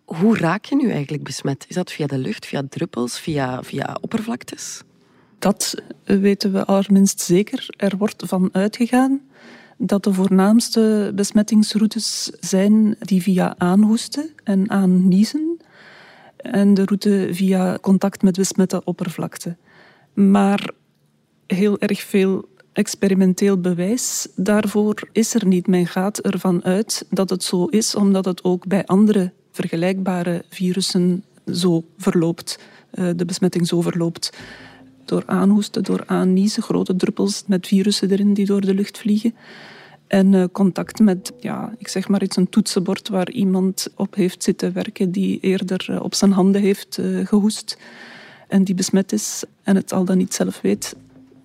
Hoe 0.06 0.38
raak 0.38 0.66
je 0.66 0.76
nu 0.76 0.90
eigenlijk 0.92 1.24
besmet? 1.24 1.66
Is 1.68 1.76
dat 1.76 1.92
via 1.92 2.08
de 2.08 2.18
lucht, 2.18 2.46
via 2.46 2.64
druppels, 2.70 3.20
via, 3.20 3.64
via 3.64 3.98
oppervlaktes? 4.02 4.84
Dat 5.44 5.76
weten 6.04 6.52
we 6.52 6.66
allerminst 6.66 7.22
zeker. 7.22 7.66
Er 7.78 7.98
wordt 7.98 8.24
van 8.26 8.50
uitgegaan 8.52 9.22
dat 9.78 10.04
de 10.04 10.14
voornaamste 10.14 11.12
besmettingsroutes 11.16 12.32
zijn 12.40 12.96
die 13.00 13.22
via 13.22 13.56
aanhoesten 13.58 14.30
en 14.44 14.70
aanniezen 14.70 15.58
en 16.38 16.74
de 16.74 16.86
route 16.86 17.30
via 17.32 17.78
contact 17.82 18.22
met 18.22 18.36
besmette 18.36 18.84
oppervlakte. 18.84 19.56
Maar 20.14 20.72
heel 21.48 21.80
erg 21.80 22.02
veel 22.02 22.46
experimenteel 22.74 23.60
bewijs 23.60 24.28
daarvoor 24.36 25.10
is 25.12 25.34
er 25.34 25.46
niet. 25.46 25.68
Men 25.68 25.88
gaat 25.88 26.20
ervan 26.20 26.64
uit 26.64 27.06
dat 27.10 27.30
het 27.30 27.44
zo 27.44 27.66
is, 27.66 27.96
omdat 27.96 28.26
het 28.26 28.44
ook 28.44 28.68
bij 28.68 28.86
andere 28.86 29.32
vergelijkbare 29.52 30.44
virussen 30.50 31.24
zo 31.54 31.84
verloopt, 31.98 32.60
eh, 32.92 33.10
de 33.16 33.26
besmetting 33.26 33.68
zo 33.68 33.82
verloopt. 33.82 34.32
Door 35.06 35.24
aanhoesten, 35.26 35.84
door 35.84 36.04
aanniezen, 36.06 36.64
grote 36.64 36.96
druppels 36.96 37.44
met 37.48 37.68
virussen 37.68 38.12
erin 38.12 38.34
die 38.34 38.46
door 38.46 38.62
de 38.62 38.74
lucht 38.74 38.98
vliegen. 38.98 39.36
En 40.08 40.34
uh, 40.34 40.44
contact 40.52 41.00
met, 41.00 41.34
ja, 41.40 41.74
ik 41.78 41.88
zeg 41.88 42.08
maar 42.08 42.24
iets, 42.24 42.36
een 42.36 42.50
toetsenbord 42.50 43.10
waar 43.10 43.30
iemand 43.30 43.88
op 43.96 44.16
heeft 44.16 44.44
zitten 44.44 44.74
werken 44.74 45.12
die 45.12 45.40
eerder 45.40 45.88
uh, 45.90 46.02
op 46.02 46.14
zijn 46.14 46.32
handen 46.32 46.62
heeft 46.62 46.98
uh, 46.98 47.28
gehoest 47.28 47.78
en 48.48 48.64
die 48.64 48.76
besmet 48.76 49.12
is 49.12 49.44
en 49.64 49.76
het 49.76 49.94
al 49.94 50.06
dan 50.06 50.18
niet 50.18 50.34
zelf 50.34 50.62
weet. 50.62 50.96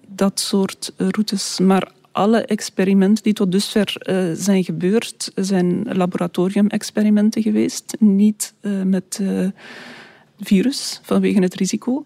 Dat 0.07 0.41
soort 0.41 0.93
routes. 0.97 1.59
Maar 1.59 1.93
alle 2.13 2.45
experimenten 2.45 3.25
die 3.25 3.33
tot 3.33 3.53
dusver 3.53 3.97
zijn 4.35 4.65
gebeurd, 4.65 5.33
zijn 5.35 5.97
laboratoriumexperimenten 5.97 7.43
geweest. 7.43 7.97
Niet 7.99 8.55
met 8.85 9.21
virus, 10.39 11.01
vanwege 11.03 11.41
het 11.41 11.55
risico. 11.55 12.05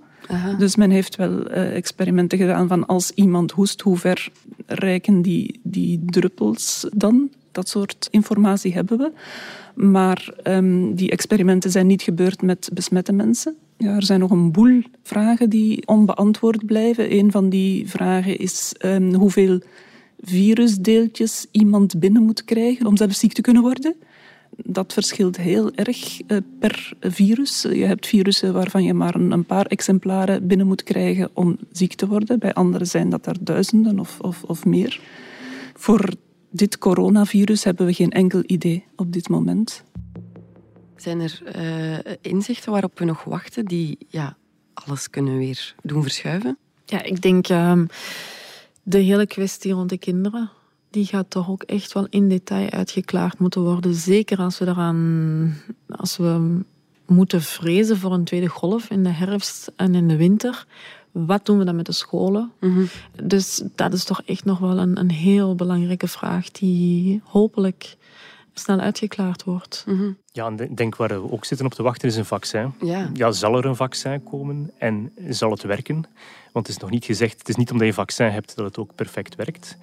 Dus 0.58 0.76
men 0.76 0.90
heeft 0.90 1.16
wel 1.16 1.46
experimenten 1.50 2.38
gedaan 2.38 2.68
van 2.68 2.86
als 2.86 3.10
iemand 3.10 3.50
hoest, 3.50 3.80
hoe 3.80 3.96
ver 3.96 4.28
reiken 4.66 5.22
die, 5.22 5.60
die 5.62 6.02
druppels 6.06 6.86
dan? 6.94 7.30
Dat 7.52 7.68
soort 7.68 8.08
informatie 8.10 8.72
hebben 8.72 8.98
we. 8.98 9.12
Maar 9.74 10.34
um, 10.44 10.94
die 10.94 11.10
experimenten 11.10 11.70
zijn 11.70 11.86
niet 11.86 12.02
gebeurd 12.02 12.42
met 12.42 12.70
besmette 12.72 13.12
mensen. 13.12 13.56
Ja, 13.76 13.94
er 13.94 14.04
zijn 14.04 14.20
nog 14.20 14.30
een 14.30 14.52
boel 14.52 14.82
vragen 15.02 15.50
die 15.50 15.86
onbeantwoord 15.86 16.66
blijven. 16.66 17.16
Een 17.16 17.30
van 17.30 17.48
die 17.48 17.88
vragen 17.88 18.38
is 18.38 18.74
um, 18.84 19.14
hoeveel 19.14 19.60
virusdeeltjes 20.20 21.46
iemand 21.50 22.00
binnen 22.00 22.22
moet 22.22 22.44
krijgen 22.44 22.86
om 22.86 22.96
zelf 22.96 23.14
ziek 23.14 23.32
te 23.32 23.40
kunnen 23.40 23.62
worden. 23.62 23.94
Dat 24.64 24.92
verschilt 24.92 25.36
heel 25.36 25.72
erg 25.74 26.20
uh, 26.26 26.38
per 26.58 26.92
virus. 27.00 27.62
Je 27.62 27.84
hebt 27.84 28.06
virussen 28.06 28.52
waarvan 28.52 28.84
je 28.84 28.94
maar 28.94 29.14
een, 29.14 29.44
paar 29.44 29.66
exemplaren 29.66 30.46
binnen 30.46 30.66
moet 30.66 30.82
krijgen 30.82 31.30
om 31.32 31.58
ziek 31.72 31.94
te 31.94 32.06
worden. 32.06 32.38
Bij 32.38 32.54
andere 32.54 32.84
zijn 32.84 33.10
dat 33.10 33.26
er 33.26 33.36
duizenden 33.40 33.98
of, 33.98 34.20
of, 34.20 34.42
of 34.42 34.64
meer. 34.64 35.00
Voor 35.74 36.14
dit 36.50 36.78
coronavirus 36.78 37.64
hebben 37.64 37.86
we 37.86 37.92
geen 37.92 38.10
enkel 38.10 38.42
idee 38.46 38.84
op 38.96 39.12
dit 39.12 39.28
moment. 39.28 39.84
Zijn 40.96 41.20
er 41.20 41.42
uh, 41.56 42.14
inzichten 42.20 42.72
waarop 42.72 42.98
we 42.98 43.04
nog 43.04 43.24
wachten 43.24 43.64
die 43.64 43.98
ja, 44.08 44.36
alles 44.74 45.10
kunnen 45.10 45.38
weer 45.38 45.74
doen 45.82 46.02
verschuiven? 46.02 46.58
Ja, 46.84 47.02
ik 47.02 47.22
denk 47.22 47.48
uh, 47.48 47.82
de 48.82 48.98
hele 48.98 49.26
kwestie 49.26 49.72
rond 49.72 49.88
de 49.88 49.98
kinderen. 49.98 50.50
Die 50.92 51.06
gaat 51.06 51.30
toch 51.30 51.50
ook 51.50 51.62
echt 51.62 51.92
wel 51.92 52.06
in 52.10 52.28
detail 52.28 52.70
uitgeklaard 52.70 53.38
moeten 53.38 53.62
worden. 53.62 53.94
Zeker 53.94 54.38
als 54.38 54.58
we 54.58 54.66
eraan, 54.66 55.54
als 55.88 56.16
we 56.16 56.60
moeten 57.06 57.42
vrezen 57.42 57.96
voor 57.98 58.12
een 58.12 58.24
tweede 58.24 58.48
golf 58.48 58.90
in 58.90 59.02
de 59.02 59.10
herfst 59.10 59.72
en 59.76 59.94
in 59.94 60.08
de 60.08 60.16
winter. 60.16 60.66
Wat 61.12 61.46
doen 61.46 61.58
we 61.58 61.64
dan 61.64 61.76
met 61.76 61.86
de 61.86 61.92
scholen? 61.92 62.52
Mm 62.60 62.74
-hmm. 62.74 62.88
Dus 63.22 63.62
dat 63.74 63.92
is 63.92 64.04
toch 64.04 64.22
echt 64.22 64.44
nog 64.44 64.58
wel 64.58 64.78
een, 64.78 64.98
een 64.98 65.10
heel 65.10 65.54
belangrijke 65.54 66.08
vraag 66.08 66.50
die 66.50 67.20
hopelijk 67.24 67.96
snel 68.52 68.78
uitgeklaard 68.78 69.44
wordt. 69.44 69.84
Mm 69.86 69.98
-hmm. 69.98 70.16
Ja, 70.32 70.46
en 70.46 70.58
ik 70.58 70.76
denk 70.76 70.96
waar 70.96 71.08
we 71.08 71.32
ook 71.32 71.44
zitten 71.44 71.66
op 71.66 71.74
te 71.74 71.82
wachten 71.82 72.08
is 72.08 72.16
een 72.16 72.24
vaccin. 72.24 72.74
Ja. 72.80 73.10
ja, 73.14 73.30
zal 73.30 73.56
er 73.56 73.64
een 73.64 73.76
vaccin 73.76 74.22
komen 74.22 74.70
en 74.78 75.12
zal 75.28 75.50
het 75.50 75.62
werken? 75.62 76.04
Want 76.52 76.66
het 76.66 76.76
is 76.76 76.82
nog 76.82 76.90
niet 76.90 77.04
gezegd, 77.04 77.38
het 77.38 77.48
is 77.48 77.56
niet 77.56 77.70
omdat 77.70 77.86
je 77.86 77.92
een 77.92 77.98
vaccin 77.98 78.26
hebt 78.26 78.56
dat 78.56 78.64
het 78.64 78.78
ook 78.78 78.94
perfect 78.94 79.34
werkt. 79.34 79.76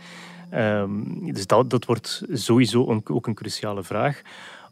Um, 0.54 1.34
dus 1.34 1.48
dat, 1.48 1.70
dat 1.70 1.86
wordt 1.86 2.24
sowieso 2.32 2.90
een, 2.90 3.02
ook 3.06 3.28
een 3.28 3.34
cruciale 3.34 3.84
vraag 3.84 4.22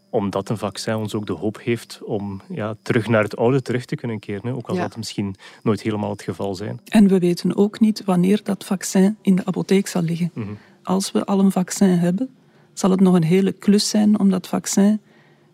omdat 0.10 0.50
een 0.50 0.58
vaccin 0.58 0.96
ons 0.96 1.16
ook 1.16 1.26
de 1.26 1.34
hoop 1.34 1.60
heeft 1.62 2.00
om 2.04 2.42
ja, 2.50 2.76
terug 2.82 3.08
naar 3.08 3.24
het 3.24 3.38
oude 3.38 3.62
terug 3.62 3.86
te 3.86 3.96
kunnen 3.96 4.20
keren. 4.20 4.56
Ook 4.56 4.68
al 4.68 4.74
ja. 4.74 4.80
zal 4.80 4.90
het 4.90 4.98
misschien 4.98 5.36
nooit 5.64 5.82
helemaal 5.82 6.10
het 6.10 6.22
geval 6.22 6.56
zijn. 6.56 6.80
En 6.86 7.08
we 7.08 7.20
weten 7.20 7.56
ook 7.56 7.80
niet 7.80 8.04
wanneer 8.06 8.40
dat 8.44 8.66
vaccin 8.66 9.18
in 9.22 9.36
de 9.36 9.46
apotheek 9.46 9.88
zal 9.88 10.02
liggen. 10.02 10.32
Mm 10.34 10.44
-hmm. 10.44 10.58
Als 10.84 11.12
we 11.12 11.26
al 11.26 11.40
een 11.40 11.52
vaccin 11.52 11.90
hebben, 11.90 12.30
zal 12.74 12.92
het 12.92 13.00
nog 13.00 13.14
een 13.14 13.24
hele 13.24 13.52
klus 13.52 13.90
zijn 13.90 14.20
om 14.20 14.30
dat 14.30 14.48
vaccin 14.48 15.00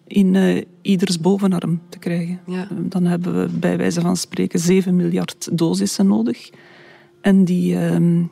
in 0.08 0.34
uh, 0.34 0.64
ieders 0.82 1.20
bovenarm 1.20 1.82
te 1.90 2.00
krijgen. 2.00 2.40
Ja. 2.46 2.68
Dan 2.72 3.06
hebben 3.06 3.40
we 3.42 3.58
bij 3.58 3.78
wijze 3.78 4.02
van 4.02 4.18
spreken 4.18 4.60
7 4.60 4.96
miljard 4.96 5.58
dosissen 5.58 6.08
nodig. 6.08 6.50
En 7.22 7.46
die 7.46 7.74
uh, 7.74 8.26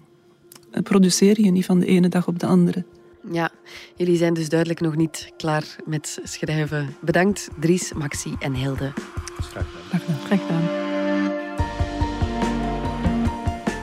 produceer 0.83 1.41
je 1.41 1.51
niet 1.51 1.65
van 1.65 1.79
de 1.79 1.85
ene 1.85 2.09
dag 2.09 2.27
op 2.27 2.39
de 2.39 2.45
andere. 2.45 2.85
Ja, 3.31 3.49
jullie 3.95 4.17
zijn 4.17 4.33
dus 4.33 4.49
duidelijk 4.49 4.79
nog 4.79 4.95
niet 4.95 5.31
klaar 5.37 5.75
met 5.85 6.19
schrijven. 6.23 6.95
Bedankt 7.01 7.49
Dries, 7.59 7.93
Maxi 7.93 8.35
en 8.39 8.53
Hilde. 8.53 8.91
Graag 9.39 9.65
gedaan. 9.91 10.17
Graag 10.25 10.39
gedaan. 10.41 10.89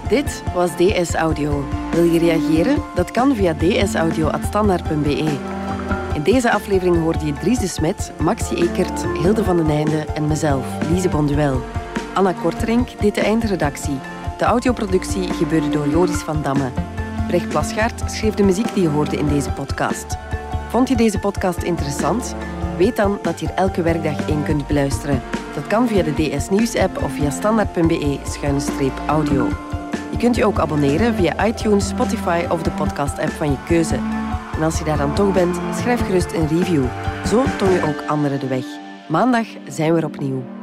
Dit 0.08 0.42
was 0.54 0.70
DS 0.76 1.14
Audio. 1.14 1.64
Wil 1.92 2.04
je 2.04 2.18
reageren? 2.18 2.82
Dat 2.94 3.10
kan 3.10 3.36
via 3.36 3.54
dsaudio.standaard.be. 3.54 5.38
In 6.14 6.22
deze 6.22 6.50
aflevering 6.50 6.96
hoorde 6.96 7.26
je 7.26 7.32
Dries 7.32 7.58
de 7.58 7.66
Smet, 7.66 8.12
Maxi 8.20 8.54
Ekert, 8.54 9.06
Hilde 9.22 9.44
van 9.44 9.56
den 9.56 9.70
Einde 9.70 10.04
en 10.14 10.26
mezelf, 10.26 10.66
Lise 10.90 11.08
Bonduel. 11.08 11.62
Anna 12.14 12.32
Korterink 12.32 13.00
deed 13.00 13.14
de 13.14 13.20
eindredactie. 13.20 13.98
De 14.38 14.44
audioproductie 14.44 15.32
gebeurde 15.32 15.68
door 15.68 15.88
Joris 15.88 16.16
van 16.16 16.42
Damme. 16.42 16.70
Brecht 17.26 17.48
Plasgaard 17.48 18.10
schreef 18.10 18.34
de 18.34 18.42
muziek 18.42 18.74
die 18.74 18.82
je 18.82 18.88
hoorde 18.88 19.16
in 19.16 19.28
deze 19.28 19.50
podcast. 19.50 20.16
Vond 20.68 20.88
je 20.88 20.96
deze 20.96 21.18
podcast 21.18 21.62
interessant? 21.62 22.34
Weet 22.76 22.96
dan 22.96 23.18
dat 23.22 23.40
je 23.40 23.46
er 23.46 23.54
elke 23.54 23.82
werkdag 23.82 24.28
één 24.28 24.44
kunt 24.44 24.66
beluisteren. 24.66 25.22
Dat 25.54 25.66
kan 25.66 25.88
via 25.88 26.02
de 26.02 26.12
DS 26.12 26.48
Nieuws 26.48 26.76
app 26.76 27.02
of 27.02 27.12
via 27.12 27.30
standaard.be-audio. 27.30 29.48
Je 30.10 30.16
kunt 30.18 30.36
je 30.36 30.44
ook 30.44 30.58
abonneren 30.58 31.14
via 31.14 31.46
iTunes, 31.46 31.88
Spotify 31.88 32.44
of 32.48 32.62
de 32.62 32.70
podcast 32.70 33.18
app 33.18 33.30
van 33.30 33.50
je 33.50 33.56
keuze. 33.66 33.98
En 34.56 34.62
als 34.62 34.78
je 34.78 34.84
daar 34.84 34.98
dan 34.98 35.14
toch 35.14 35.32
bent, 35.32 35.56
schrijf 35.76 36.06
gerust 36.06 36.32
een 36.32 36.48
review. 36.48 36.84
Zo 37.26 37.44
toon 37.56 37.72
je 37.72 37.82
ook 37.82 38.02
anderen 38.06 38.40
de 38.40 38.46
weg. 38.46 38.64
Maandag 39.08 39.46
zijn 39.68 39.92
we 39.92 39.98
er 39.98 40.06
opnieuw. 40.06 40.57